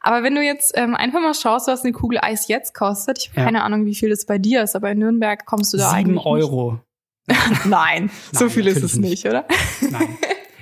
[0.00, 3.28] Aber wenn du jetzt ähm, einfach mal schaust, was eine Kugel Eis jetzt kostet, ich
[3.30, 3.44] habe ja.
[3.46, 6.18] keine Ahnung, wie viel das bei dir ist, aber in Nürnberg kommst du da Sieben
[6.18, 6.22] eigentlich.
[6.22, 6.80] Sieben Euro.
[7.64, 9.46] Nein, so viel ist es nicht, oder?
[9.80, 10.16] Nein.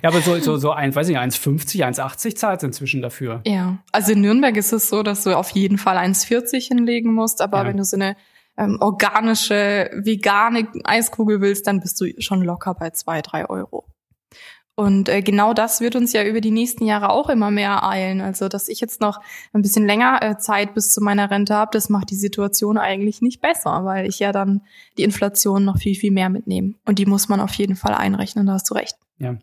[0.04, 3.40] Ja, aber so, so, so ein, weiß ich, 1,50, 1,80 zahlt inzwischen dafür.
[3.46, 3.78] Ja.
[3.90, 7.62] Also in Nürnberg ist es so, dass du auf jeden Fall 1,40 hinlegen musst, aber
[7.62, 7.68] ja.
[7.68, 8.14] wenn du so eine
[8.56, 13.86] ähm, organische, vegane Eiskugel willst, dann bist du schon locker bei zwei, drei Euro.
[14.76, 18.20] Und äh, genau das wird uns ja über die nächsten Jahre auch immer mehr eilen.
[18.20, 19.20] Also, dass ich jetzt noch
[19.52, 23.22] ein bisschen länger äh, Zeit bis zu meiner Rente habe, das macht die Situation eigentlich
[23.22, 24.62] nicht besser, weil ich ja dann
[24.98, 26.74] die Inflation noch viel, viel mehr mitnehme.
[26.86, 28.96] Und die muss man auf jeden Fall einrechnen, da hast du recht.
[29.18, 29.36] Ja.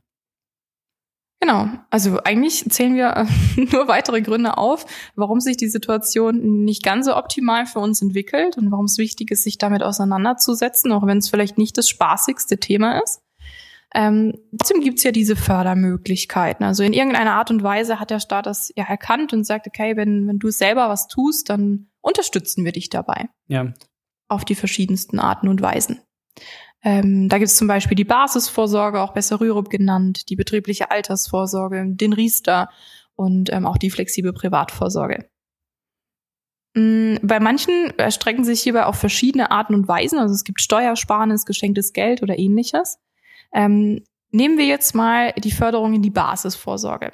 [1.41, 1.69] Genau.
[1.89, 3.25] Also eigentlich zählen wir äh,
[3.71, 8.57] nur weitere Gründe auf, warum sich die Situation nicht ganz so optimal für uns entwickelt
[8.57, 12.59] und warum es wichtig ist, sich damit auseinanderzusetzen, auch wenn es vielleicht nicht das spaßigste
[12.59, 13.21] Thema ist.
[13.93, 16.63] Ähm, trotzdem gibt's ja diese Fördermöglichkeiten.
[16.63, 19.97] Also in irgendeiner Art und Weise hat der Staat das ja erkannt und sagt, okay,
[19.97, 23.29] wenn, wenn du selber was tust, dann unterstützen wir dich dabei.
[23.47, 23.73] Ja.
[24.29, 25.99] Auf die verschiedensten Arten und Weisen.
[26.83, 31.85] Ähm, da gibt es zum Beispiel die Basisvorsorge, auch besser Rürup genannt, die betriebliche Altersvorsorge,
[31.87, 32.69] den Riester
[33.15, 35.29] und ähm, auch die flexible Privatvorsorge.
[36.75, 40.17] Ähm, bei manchen erstrecken sich hierbei auf verschiedene Arten und Weisen.
[40.17, 42.99] Also es gibt Steuersparnis, geschenktes Geld oder ähnliches.
[43.53, 47.11] Ähm, nehmen wir jetzt mal die Förderung in die Basisvorsorge.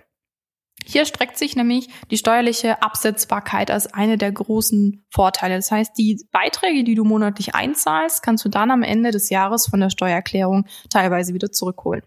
[0.88, 5.56] Hier streckt sich nämlich die steuerliche Absetzbarkeit als eine der großen Vorteile.
[5.56, 9.67] Das heißt, die Beiträge, die du monatlich einzahlst, kannst du dann am Ende des Jahres
[9.67, 12.04] von der Steuererklärung teilweise wieder zurückholen.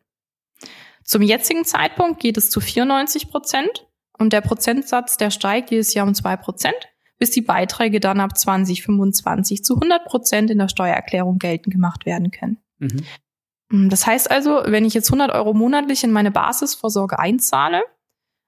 [1.05, 3.87] Zum jetzigen Zeitpunkt geht es zu 94 Prozent
[4.19, 6.88] und der Prozentsatz, der steigt jedes Jahr um zwei Prozent,
[7.19, 12.31] bis die Beiträge dann ab 2025 zu 100 Prozent in der Steuererklärung geltend gemacht werden
[12.31, 12.59] können.
[12.79, 13.88] Mhm.
[13.90, 17.83] Das heißt also, wenn ich jetzt 100 Euro monatlich in meine Basisvorsorge einzahle,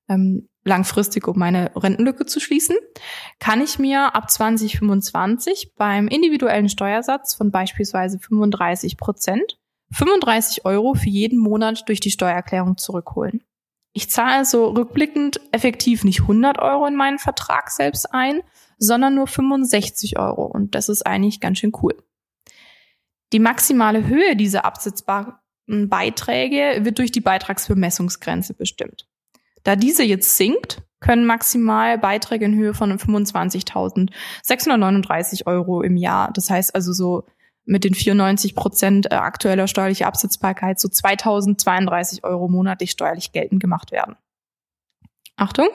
[0.09, 2.77] ähm, langfristig, um meine Rentenlücke zu schließen,
[3.39, 9.59] kann ich mir ab 2025 beim individuellen Steuersatz von beispielsweise 35 Prozent
[9.93, 13.43] 35 Euro für jeden Monat durch die Steuererklärung zurückholen.
[13.93, 18.41] Ich zahle also rückblickend effektiv nicht 100 Euro in meinen Vertrag selbst ein,
[18.79, 20.47] sondern nur 65 Euro.
[20.47, 21.95] Und das ist eigentlich ganz schön cool.
[23.35, 25.35] Die maximale Höhe dieser absetzbaren
[25.69, 29.07] Beiträge wird durch die Beitragsbemessungsgrenze bestimmt.
[29.65, 36.49] Da diese jetzt sinkt, können maximal Beiträge in Höhe von 25.639 Euro im Jahr, das
[36.49, 37.25] heißt also so
[37.65, 43.93] mit den 94 Prozent äh, aktueller steuerlicher Absetzbarkeit so 2032 Euro monatlich steuerlich geltend gemacht
[43.93, 44.17] werden.
[45.43, 45.67] Achtung,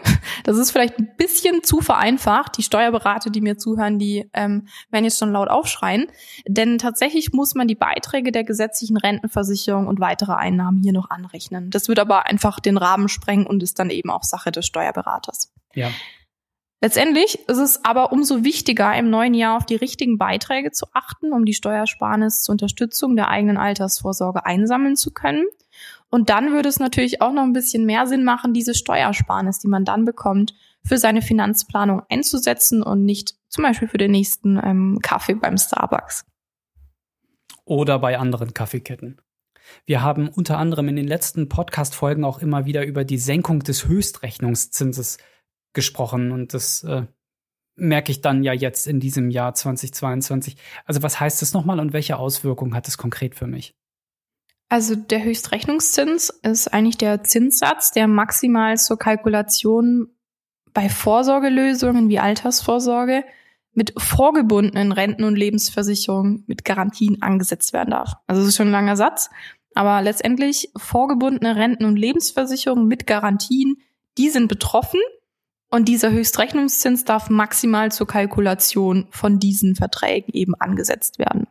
[0.45, 2.58] das ist vielleicht ein bisschen zu vereinfacht.
[2.58, 6.08] Die Steuerberater, die mir zuhören, die ähm, werden jetzt schon laut aufschreien.
[6.47, 11.69] Denn tatsächlich muss man die Beiträge der gesetzlichen Rentenversicherung und weitere Einnahmen hier noch anrechnen.
[11.69, 15.53] Das wird aber einfach den Rahmen sprengen und ist dann eben auch Sache des Steuerberaters.
[15.75, 15.91] Ja.
[16.80, 21.34] Letztendlich ist es aber umso wichtiger, im neuen Jahr auf die richtigen Beiträge zu achten,
[21.34, 25.43] um die Steuersparnis zur Unterstützung der eigenen Altersvorsorge einsammeln zu können.
[26.10, 29.67] Und dann würde es natürlich auch noch ein bisschen mehr Sinn machen, diese Steuersparnis, die
[29.67, 35.00] man dann bekommt, für seine Finanzplanung einzusetzen und nicht zum Beispiel für den nächsten ähm,
[35.02, 36.26] Kaffee beim Starbucks.
[37.65, 39.20] Oder bei anderen Kaffeeketten.
[39.86, 43.86] Wir haben unter anderem in den letzten Podcast-Folgen auch immer wieder über die Senkung des
[43.86, 45.17] Höchstrechnungszinses
[45.74, 47.06] gesprochen und das äh,
[47.76, 50.56] merke ich dann ja jetzt in diesem Jahr 2022.
[50.86, 53.76] Also was heißt das nochmal und welche Auswirkungen hat es konkret für mich?
[54.69, 60.10] Also der Höchstrechnungszins ist eigentlich der Zinssatz, der maximal zur Kalkulation
[60.73, 63.23] bei Vorsorgelösungen wie Altersvorsorge
[63.73, 68.13] mit vorgebundenen Renten- und Lebensversicherungen mit Garantien angesetzt werden darf.
[68.25, 69.30] Also das ist schon ein langer Satz,
[69.75, 73.77] aber letztendlich vorgebundene Renten- und Lebensversicherungen mit Garantien,
[74.17, 74.99] die sind betroffen
[75.69, 81.47] und dieser Höchstrechnungszins darf maximal zur Kalkulation von diesen Verträgen eben angesetzt werden.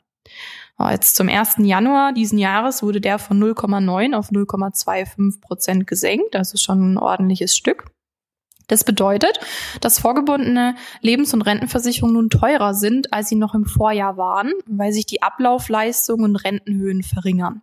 [0.78, 1.56] Jetzt zum 1.
[1.60, 7.56] Januar diesen Jahres wurde der von 0,9 auf 0,25 Prozent gesenkt, also schon ein ordentliches
[7.56, 7.90] Stück.
[8.68, 9.38] Das bedeutet,
[9.80, 14.92] dass vorgebundene Lebens- und Rentenversicherungen nun teurer sind, als sie noch im Vorjahr waren, weil
[14.92, 17.62] sich die Ablaufleistungen und Rentenhöhen verringern.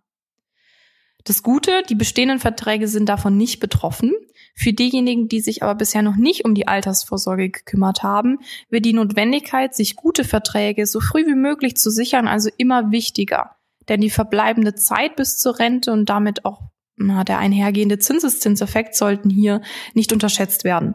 [1.26, 4.14] Das Gute, die bestehenden Verträge sind davon nicht betroffen.
[4.56, 8.40] Für diejenigen, die sich aber bisher noch nicht um die Altersvorsorge gekümmert haben,
[8.70, 13.56] wird die Notwendigkeit, sich gute Verträge so früh wie möglich zu sichern, also immer wichtiger.
[13.90, 16.62] Denn die verbleibende Zeit bis zur Rente und damit auch
[16.96, 19.62] na, der einhergehende Zinseszinseffekt sollten hier
[19.94, 20.94] nicht unterschätzt werden.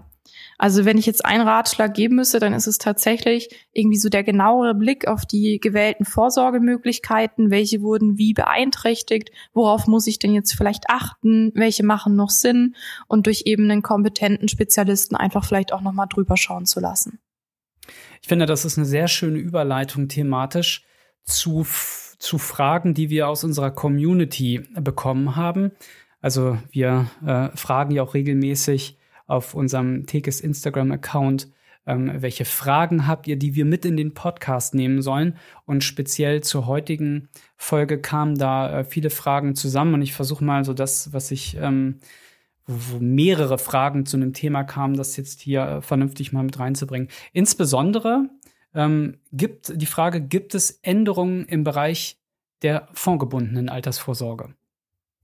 [0.58, 4.24] Also wenn ich jetzt einen Ratschlag geben müsste, dann ist es tatsächlich irgendwie so der
[4.24, 10.54] genauere Blick auf die gewählten Vorsorgemöglichkeiten, welche wurden wie beeinträchtigt, worauf muss ich denn jetzt
[10.54, 12.74] vielleicht achten, welche machen noch Sinn
[13.06, 17.20] und durch eben einen kompetenten Spezialisten einfach vielleicht auch nochmal drüber schauen zu lassen.
[18.20, 20.84] Ich finde, das ist eine sehr schöne Überleitung thematisch
[21.22, 21.64] zu,
[22.18, 25.70] zu Fragen, die wir aus unserer Community bekommen haben.
[26.20, 28.97] Also wir äh, fragen ja auch regelmäßig,
[29.28, 31.48] auf unserem Tekes Instagram-Account,
[31.86, 35.36] ähm, welche Fragen habt ihr, die wir mit in den Podcast nehmen sollen.
[35.64, 40.64] Und speziell zur heutigen Folge kamen da äh, viele Fragen zusammen und ich versuche mal
[40.64, 42.00] so das, was ich, ähm,
[42.66, 47.08] wo, mehrere Fragen zu einem Thema kamen, das jetzt hier äh, vernünftig mal mit reinzubringen.
[47.32, 48.28] Insbesondere
[48.74, 52.18] ähm, gibt die Frage, gibt es Änderungen im Bereich
[52.62, 54.54] der fondgebundenen Altersvorsorge?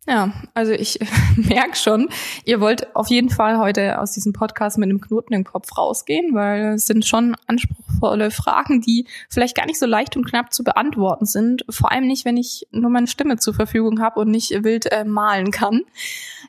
[0.07, 0.99] Ja, also ich
[1.37, 2.09] merke schon,
[2.45, 6.35] ihr wollt auf jeden Fall heute aus diesem Podcast mit einem Knoten im Kopf rausgehen,
[6.35, 10.63] weil es sind schon anspruchsvolle Fragen, die vielleicht gar nicht so leicht und knapp zu
[10.63, 11.65] beantworten sind.
[11.71, 15.05] Vor allem nicht, wenn ich nur meine Stimme zur Verfügung habe und nicht wild äh,
[15.05, 15.83] malen kann.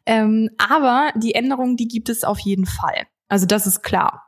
[0.05, 3.07] Ähm, aber die Änderungen, die gibt es auf jeden Fall.
[3.29, 4.24] Also das ist klar.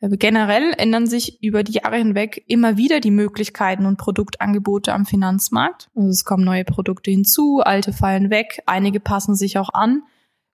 [0.00, 5.06] Äh, generell ändern sich über die Jahre hinweg immer wieder die Möglichkeiten und Produktangebote am
[5.06, 5.90] Finanzmarkt.
[5.94, 10.02] Also es kommen neue Produkte hinzu, alte fallen weg, einige passen sich auch an.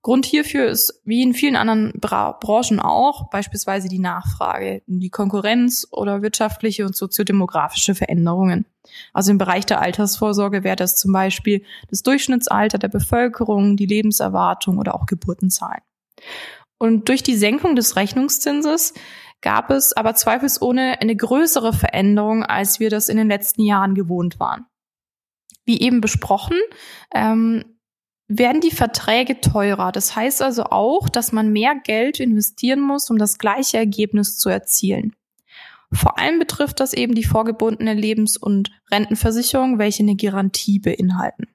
[0.02, 5.86] Grund hierfür ist, wie in vielen anderen Bra Branchen auch, beispielsweise die Nachfrage, die Konkurrenz
[5.90, 8.64] oder wirtschaftliche und soziodemografische Veränderungen.
[9.12, 14.78] Also im Bereich der Altersvorsorge wäre das zum Beispiel das Durchschnittsalter der Bevölkerung, die Lebenserwartung
[14.78, 15.82] oder auch Geburtenzahlen.
[16.78, 18.94] Und durch die Senkung des Rechnungszinses
[19.42, 24.38] gab es aber zweifelsohne eine größere Veränderung, als wir das in den letzten Jahren gewohnt
[24.38, 24.66] waren.
[25.64, 26.56] Wie eben besprochen,
[27.14, 27.64] ähm,
[28.28, 29.90] werden die Verträge teurer.
[29.90, 34.48] Das heißt also auch, dass man mehr Geld investieren muss, um das gleiche Ergebnis zu
[34.48, 35.16] erzielen.
[35.92, 41.48] Vor allem betrifft das eben die vorgebundene Lebens- und Rentenversicherung, welche eine Garantie beinhalten.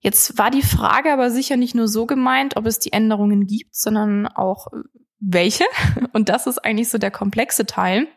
[0.00, 3.76] Jetzt war die Frage aber sicher nicht nur so gemeint, ob es die Änderungen gibt,
[3.76, 4.66] sondern auch
[5.26, 5.64] welche.
[6.12, 8.08] Und das ist eigentlich so der komplexe Teil.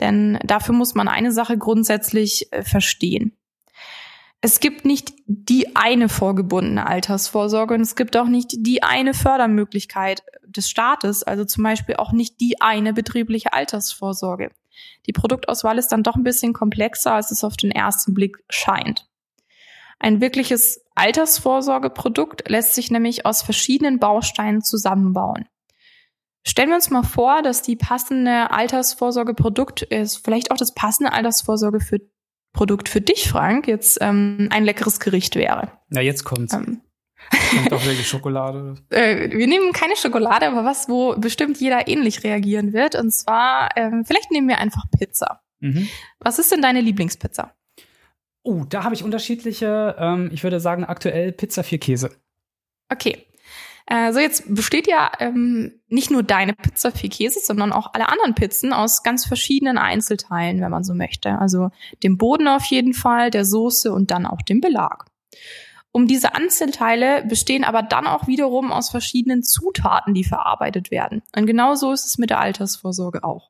[0.00, 3.36] Denn dafür muss man eine Sache grundsätzlich äh, verstehen.
[4.40, 10.22] Es gibt nicht die eine vorgebundene Altersvorsorge und es gibt auch nicht die eine Fördermöglichkeit
[10.46, 14.50] des Staates, also zum Beispiel auch nicht die eine betriebliche Altersvorsorge.
[15.06, 19.08] Die Produktauswahl ist dann doch ein bisschen komplexer, als es auf den ersten Blick scheint.
[19.98, 25.46] Ein wirkliches Altersvorsorgeprodukt lässt sich nämlich aus verschiedenen Bausteinen zusammenbauen.
[26.46, 31.80] Stellen wir uns mal vor, dass die passende Altersvorsorgeprodukt ist, vielleicht auch das passende Altersvorsorge
[31.80, 32.00] für
[32.52, 35.72] Produkt für dich, Frank, jetzt ähm, ein leckeres Gericht wäre.
[35.88, 36.54] Na, jetzt kommt's.
[36.54, 36.82] Ähm,
[37.58, 38.76] Und doch wirklich Schokolade.
[38.90, 42.94] äh, wir nehmen keine Schokolade, aber was, wo bestimmt jeder ähnlich reagieren wird.
[42.94, 45.42] Und zwar, ähm, vielleicht nehmen wir einfach Pizza.
[45.60, 45.88] Mhm.
[46.20, 47.54] Was ist denn deine Lieblingspizza?
[48.44, 52.10] Oh, da habe ich unterschiedliche, ähm, ich würde sagen, aktuell Pizza vier Käse.
[52.92, 53.26] Okay.
[53.86, 58.08] Äh, so, jetzt besteht ja ähm, nicht nur deine Pizza viel Käse, sondern auch alle
[58.08, 61.38] anderen Pizzen aus ganz verschiedenen Einzelteilen, wenn man so möchte.
[61.38, 61.70] Also
[62.02, 65.04] dem Boden auf jeden Fall, der Soße und dann auch dem Belag.
[65.92, 71.22] Um diese Einzelteile bestehen aber dann auch wiederum aus verschiedenen Zutaten, die verarbeitet werden.
[71.36, 73.48] Und genau so ist es mit der Altersvorsorge auch.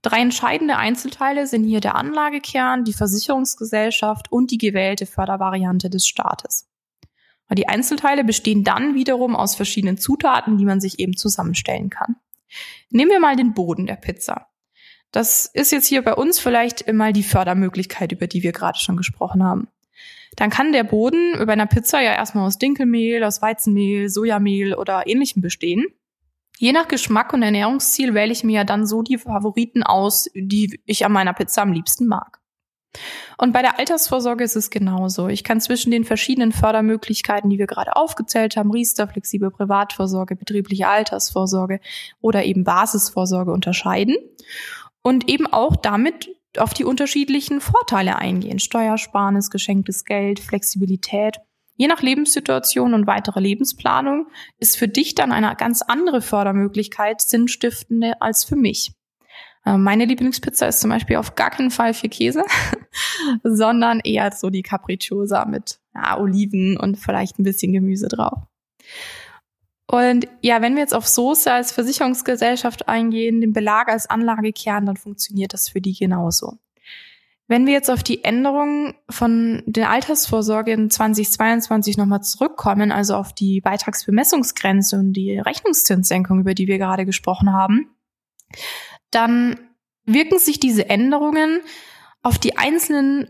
[0.00, 6.71] Drei entscheidende Einzelteile sind hier der Anlagekern, die Versicherungsgesellschaft und die gewählte Fördervariante des Staates.
[7.54, 12.16] Die Einzelteile bestehen dann wiederum aus verschiedenen Zutaten, die man sich eben zusammenstellen kann.
[12.90, 14.48] Nehmen wir mal den Boden der Pizza.
[15.10, 18.96] Das ist jetzt hier bei uns vielleicht mal die Fördermöglichkeit, über die wir gerade schon
[18.96, 19.68] gesprochen haben.
[20.36, 25.06] Dann kann der Boden über einer Pizza ja erstmal aus Dinkelmehl, aus Weizenmehl, Sojamehl oder
[25.06, 25.84] ähnlichem bestehen.
[26.58, 30.80] Je nach Geschmack und Ernährungsziel wähle ich mir ja dann so die Favoriten aus, die
[30.86, 32.41] ich an meiner Pizza am liebsten mag.
[33.38, 35.28] Und bei der Altersvorsorge ist es genauso.
[35.28, 40.88] Ich kann zwischen den verschiedenen Fördermöglichkeiten, die wir gerade aufgezählt haben, Riester, flexible Privatvorsorge, betriebliche
[40.88, 41.80] Altersvorsorge
[42.20, 44.16] oder eben Basisvorsorge unterscheiden
[45.02, 48.58] und eben auch damit auf die unterschiedlichen Vorteile eingehen.
[48.58, 51.38] Steuersparnis, geschenktes Geld, Flexibilität.
[51.76, 54.26] Je nach Lebenssituation und weitere Lebensplanung
[54.58, 58.92] ist für dich dann eine ganz andere Fördermöglichkeit sinnstiftende als für mich.
[59.64, 62.44] Äh, meine Lieblingspizza ist zum Beispiel auf gar keinen Fall für Käse,
[63.42, 68.38] sondern eher so die Capricciosa mit ja, Oliven und vielleicht ein bisschen Gemüse drauf.
[69.86, 74.96] Und ja, wenn wir jetzt auf Soße als Versicherungsgesellschaft eingehen, den Belag als Anlagekern, dann
[74.96, 76.58] funktioniert das für die genauso.
[77.46, 83.34] Wenn wir jetzt auf die Änderungen von der Altersvorsorge in 2022 nochmal zurückkommen, also auf
[83.34, 87.90] die Beitragsbemessungsgrenze und die Rechnungszinssenkung, über die wir gerade gesprochen haben,
[89.14, 89.58] dann
[90.04, 91.60] wirken sich diese Änderungen
[92.22, 93.28] auf die einzelnen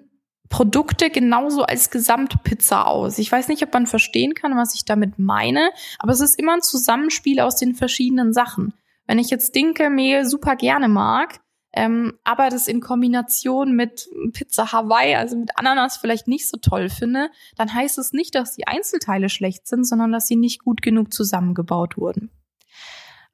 [0.49, 3.19] Produkte genauso als Gesamtpizza aus.
[3.19, 6.55] Ich weiß nicht, ob man verstehen kann, was ich damit meine, aber es ist immer
[6.55, 8.75] ein Zusammenspiel aus den verschiedenen Sachen.
[9.07, 11.41] Wenn ich jetzt Dinkelmehl super gerne mag,
[11.73, 16.91] ähm, aber das in Kombination mit Pizza Hawaii, also mit Ananas vielleicht nicht so toll
[16.91, 20.83] finde, dann heißt es nicht, dass die Einzelteile schlecht sind, sondern dass sie nicht gut
[20.83, 22.31] genug zusammengebaut wurden.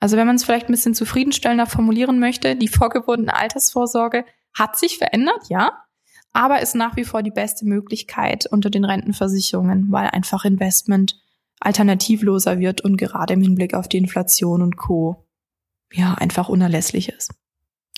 [0.01, 4.99] Also wenn man es vielleicht ein bisschen zufriedenstellender formulieren möchte, die vorgebundene Altersvorsorge hat sich
[4.99, 5.85] verändert, ja,
[6.33, 11.21] aber ist nach wie vor die beste Möglichkeit unter den Rentenversicherungen, weil einfach Investment
[11.61, 15.27] alternativloser wird und gerade im Hinblick auf die Inflation und Co.
[15.93, 17.35] ja einfach unerlässlich ist.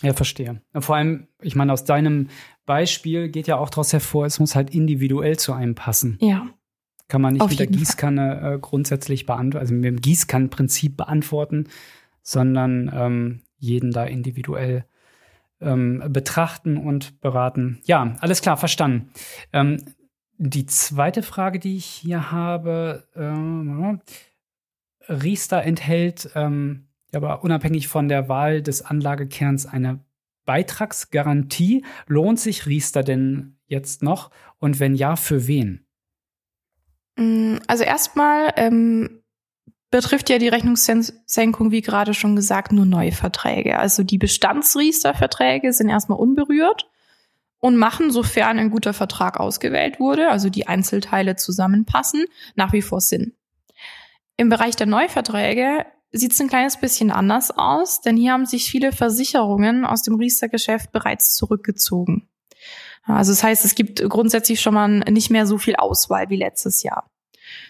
[0.02, 0.62] Ja, verstehe.
[0.78, 2.28] Vor allem, ich meine, aus deinem
[2.64, 6.16] Beispiel geht ja auch daraus hervor, es muss halt individuell zu einem passen.
[6.20, 6.48] Ja.
[7.10, 11.68] Kann man nicht Auf mit der Gießkanne äh, grundsätzlich beantworten, also mit dem Gießkannenprinzip beantworten,
[12.22, 14.86] sondern ähm, jeden da individuell
[15.60, 17.80] ähm, betrachten und beraten.
[17.84, 19.10] Ja, alles klar, verstanden.
[19.52, 19.84] Ähm,
[20.38, 24.00] die zweite Frage, die ich hier habe, ähm,
[25.08, 30.00] Riester enthält ähm, aber unabhängig von der Wahl des Anlagekerns eine
[30.44, 31.84] Beitragsgarantie.
[32.06, 34.30] Lohnt sich Riester denn jetzt noch?
[34.58, 35.86] Und wenn ja, für wen?
[37.16, 39.22] Mm, Also erstmal ähm,
[39.90, 43.78] betrifft ja die Rechnungssenkung, wie gerade schon gesagt, nur neue Verträge.
[43.78, 46.88] Also die Bestandsriester-Verträge sind erstmal unberührt
[47.58, 53.00] und machen, sofern ein guter Vertrag ausgewählt wurde, also die Einzelteile zusammenpassen, nach wie vor
[53.00, 53.34] Sinn.
[54.36, 58.70] Im Bereich der Neuverträge sieht es ein kleines bisschen anders aus, denn hier haben sich
[58.70, 62.29] viele Versicherungen aus dem Riester-Geschäft bereits zurückgezogen.
[63.04, 66.82] Also das heißt, es gibt grundsätzlich schon mal nicht mehr so viel Auswahl wie letztes
[66.82, 67.10] Jahr.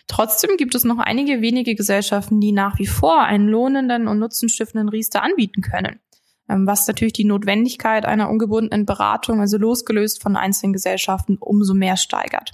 [0.08, 4.88] Trotzdem gibt es noch einige wenige Gesellschaften, die nach wie vor einen lohnenden und nutzenstiftenden
[4.88, 6.00] Riester anbieten können,
[6.50, 11.96] Ähm, was natürlich die Notwendigkeit einer ungebundenen Beratung, also losgelöst von einzelnen Gesellschaften, umso mehr
[11.96, 12.52] steigert.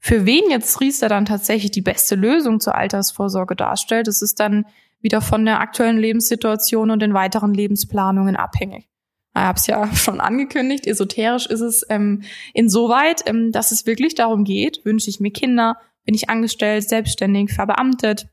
[0.00, 4.64] Für wen jetzt Riester dann tatsächlich die beste Lösung zur Altersvorsorge darstellt, das ist dann
[5.00, 8.88] wieder von der aktuellen Lebenssituation und den weiteren Lebensplanungen abhängig.
[9.36, 12.22] Ich habe es ja schon angekündigt, esoterisch ist es ähm,
[12.54, 17.52] insoweit, ähm, dass es wirklich darum geht, wünsche ich mir Kinder, bin ich angestellt, selbstständig,
[17.52, 18.28] verbeamtet,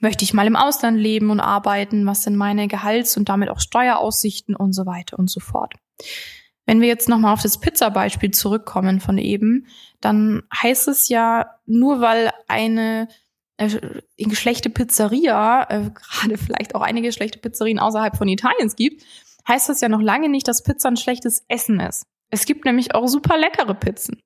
[0.00, 3.60] möchte ich mal im Ausland leben und arbeiten, was sind meine Gehalts- und damit auch
[3.60, 5.74] Steueraussichten und so weiter und so fort.
[6.64, 9.66] Wenn wir jetzt nochmal auf das Pizza-Beispiel zurückkommen von eben,
[10.00, 13.08] dann heißt es ja, nur weil eine
[13.58, 13.68] äh,
[14.32, 19.04] schlechte Pizzeria, äh, gerade vielleicht auch einige schlechte Pizzerien außerhalb von Italiens gibt,
[19.48, 22.04] heißt das ja noch lange nicht, dass Pizza ein schlechtes Essen ist.
[22.30, 24.20] Es gibt nämlich auch super leckere Pizzen.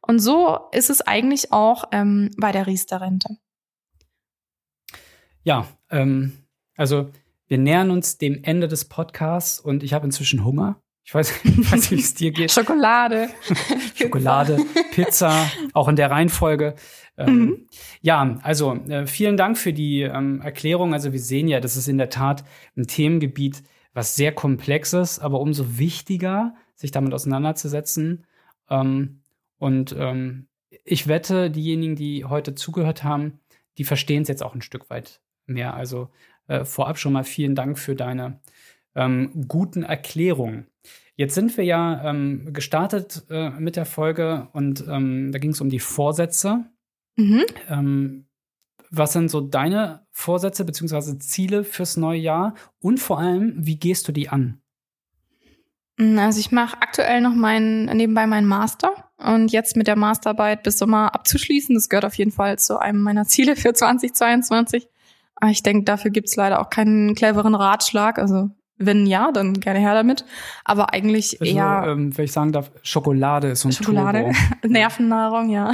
[0.00, 3.36] Und so ist es eigentlich auch ähm, bei der Riester-Rente.
[5.44, 6.32] Ja, ähm,
[6.76, 7.10] also
[7.46, 10.80] wir nähern uns dem Ende des Podcasts und ich habe inzwischen Hunger.
[11.04, 12.50] Ich weiß, ich weiß nicht, wie es dir geht.
[12.50, 13.28] Schokolade.
[13.94, 14.58] Schokolade,
[14.92, 16.74] Pizza, auch in der Reihenfolge.
[17.16, 17.66] Ähm, mhm.
[18.00, 20.94] Ja, also äh, vielen Dank für die ähm, Erklärung.
[20.94, 22.44] Also wir sehen ja, das ist in der Tat
[22.76, 23.62] ein Themengebiet,
[23.94, 28.26] was sehr komplex ist, aber umso wichtiger, sich damit auseinanderzusetzen.
[28.70, 29.20] Ähm,
[29.58, 30.48] und ähm,
[30.84, 33.40] ich wette, diejenigen, die heute zugehört haben,
[33.78, 35.74] die verstehen es jetzt auch ein Stück weit mehr.
[35.74, 36.10] Also
[36.48, 38.40] äh, vorab schon mal vielen Dank für deine
[38.94, 40.66] ähm, guten Erklärungen.
[41.14, 45.60] Jetzt sind wir ja ähm, gestartet äh, mit der Folge und ähm, da ging es
[45.60, 46.64] um die Vorsätze.
[47.16, 47.44] Mhm.
[48.94, 51.18] Was sind so deine Vorsätze bzw.
[51.18, 54.60] Ziele fürs neue Jahr und vor allem, wie gehst du die an?
[55.96, 60.62] Mm, also ich mache aktuell noch meinen nebenbei meinen Master und jetzt mit der Masterarbeit
[60.62, 64.86] bis Sommer abzuschließen, das gehört auf jeden Fall zu einem meiner Ziele für 2022.
[65.36, 68.18] Aber ich denke, dafür gibt's leider auch keinen cleveren Ratschlag.
[68.18, 70.24] Also wenn ja, dann gerne her damit.
[70.64, 71.84] Aber eigentlich also, eher.
[71.86, 74.38] Ähm, wenn ich sagen darf, Schokolade ist so ein Schokolade, Turbo.
[74.68, 75.72] Nervennahrung, ja.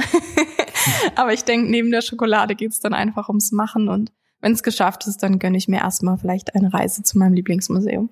[1.15, 5.05] Aber ich denke, neben der Schokolade geht's dann einfach ums Machen und wenn es geschafft
[5.07, 8.09] ist, dann gönne ich mir erstmal vielleicht eine Reise zu meinem Lieblingsmuseum.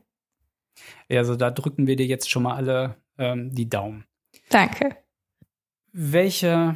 [1.09, 4.05] Ja, also da drücken wir dir jetzt schon mal alle ähm, die Daumen.
[4.49, 4.97] Danke.
[5.93, 6.75] Welche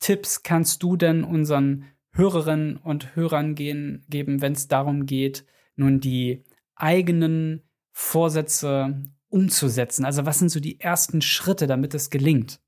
[0.00, 5.44] Tipps kannst du denn unseren Hörerinnen und Hörern gehen, geben, wenn es darum geht,
[5.76, 6.44] nun die
[6.76, 10.04] eigenen Vorsätze umzusetzen?
[10.04, 12.60] Also was sind so die ersten Schritte, damit es gelingt?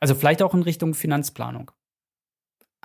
[0.00, 1.70] Also vielleicht auch in Richtung Finanzplanung.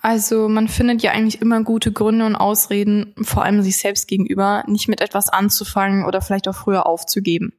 [0.01, 4.63] Also man findet ja eigentlich immer gute Gründe und Ausreden, vor allem sich selbst gegenüber,
[4.67, 7.53] nicht mit etwas anzufangen oder vielleicht auch früher aufzugeben.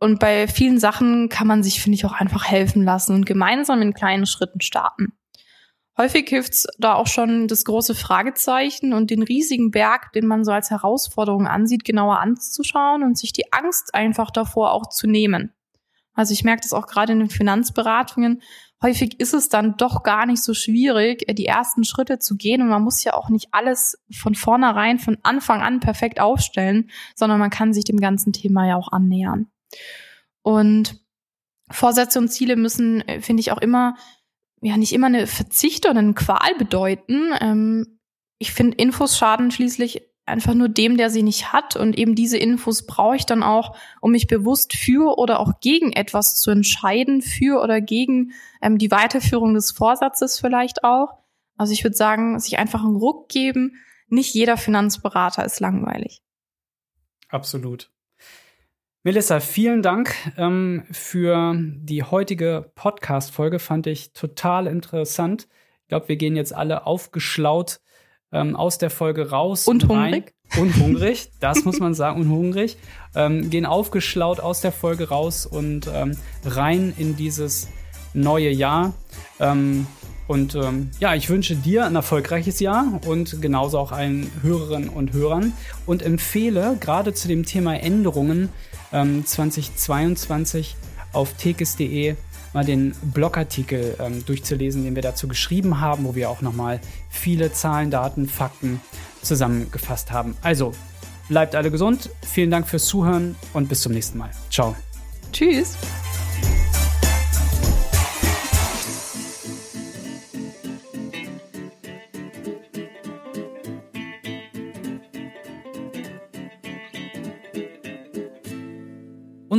[0.00, 3.82] Und bei vielen Sachen kann man sich, finde ich, auch einfach helfen lassen und gemeinsam
[3.82, 5.12] in kleinen Schritten starten.
[5.98, 10.52] Häufig hilft's da auch schon, das große Fragezeichen und den riesigen Berg, den man so
[10.52, 15.52] als Herausforderung ansieht, genauer anzuschauen und sich die Angst einfach davor auch zu nehmen.
[16.14, 18.42] Also ich merke das auch gerade in den Finanzberatungen.
[18.82, 22.62] Häufig ist es dann doch gar nicht so schwierig, die ersten Schritte zu gehen.
[22.62, 27.38] Und man muss ja auch nicht alles von vornherein, von Anfang an perfekt aufstellen, sondern
[27.38, 29.50] man kann sich dem ganzen Thema ja auch annähern.
[30.42, 30.98] Und
[31.70, 33.94] Vorsätze und Ziele müssen, äh, finde ich, auch immer,
[34.60, 37.32] ja, nicht immer eine Verzicht oder eine Qual bedeuten.
[37.40, 37.98] Ähm,
[38.38, 41.76] ich finde, Infos schaden schließlich einfach nur dem, der sie nicht hat.
[41.76, 45.92] Und eben diese Infos brauche ich dann auch, um mich bewusst für oder auch gegen
[45.92, 48.32] etwas zu entscheiden, für oder gegen
[48.62, 51.18] ähm, die Weiterführung des Vorsatzes vielleicht auch.
[51.56, 53.76] Also ich würde sagen, sich einfach einen Ruck geben.
[54.08, 56.22] Nicht jeder Finanzberater ist langweilig.
[57.28, 57.90] Absolut.
[59.02, 63.58] Melissa, vielen Dank ähm, für die heutige Podcast-Folge.
[63.58, 65.48] Fand ich total interessant.
[65.84, 67.80] Ich glaube, wir gehen jetzt alle aufgeschlaut
[68.30, 69.66] ähm, aus der Folge raus.
[69.66, 70.34] Und, hungrig.
[70.58, 72.76] Und hungrig, das muss man sagen, und hungrig.
[73.14, 77.68] Ähm, gehen aufgeschlaut aus der Folge raus und ähm, rein in dieses
[78.12, 78.92] neue Jahr.
[79.38, 79.86] Ähm,
[80.28, 85.14] und ähm, ja, ich wünsche dir ein erfolgreiches Jahr und genauso auch allen Hörerinnen und
[85.14, 85.54] Hörern
[85.86, 88.50] und empfehle gerade zu dem Thema Änderungen
[88.90, 92.16] 2022 ähm, auf tekes.de
[92.52, 97.52] mal den Blogartikel ähm, durchzulesen, den wir dazu geschrieben haben, wo wir auch nochmal viele
[97.52, 98.80] Zahlen, Daten, Fakten
[99.22, 100.36] zusammengefasst haben.
[100.42, 100.72] Also,
[101.28, 104.30] bleibt alle gesund, vielen Dank fürs Zuhören und bis zum nächsten Mal.
[104.50, 104.74] Ciao.
[105.32, 105.76] Tschüss.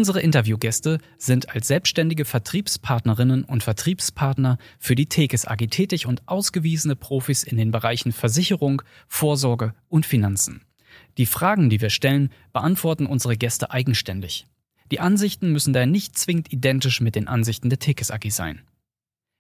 [0.02, 6.96] Unsere Interviewgäste sind als selbstständige Vertriebspartnerinnen und Vertriebspartner für die Tekes AG tätig und ausgewiesene
[6.96, 10.64] Profis in den Bereichen Versicherung, Vorsorge und Finanzen.
[11.20, 14.48] Die Fragen, die wir stellen, beantworten unsere Gäste eigenständig.
[14.90, 18.64] Die Ansichten müssen daher nicht zwingend identisch mit den Ansichten der Tekes AG sein.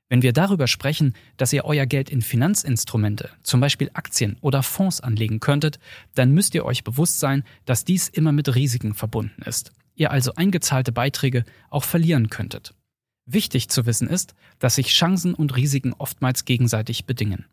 [0.10, 5.02] Wenn wir darüber sprechen, dass ihr euer Geld in Finanzinstrumente, zum Beispiel Aktien oder Fonds
[5.02, 5.80] anlegen könntet,
[6.14, 10.34] dann müsst ihr euch bewusst sein, dass dies immer mit Risiken verbunden ist ihr also
[10.36, 12.74] eingezahlte Beiträge auch verlieren könntet.
[13.26, 17.46] Wichtig zu wissen ist, dass sich Chancen und Risiken oftmals gegenseitig bedingen.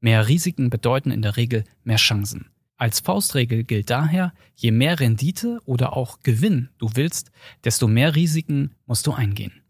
[0.00, 2.46] Mehr Risiken bedeuten in der Regel mehr Chancen.
[2.76, 7.30] Als Faustregel gilt daher, je mehr Rendite oder auch Gewinn du willst,
[7.62, 9.61] desto mehr Risiken musst du eingehen.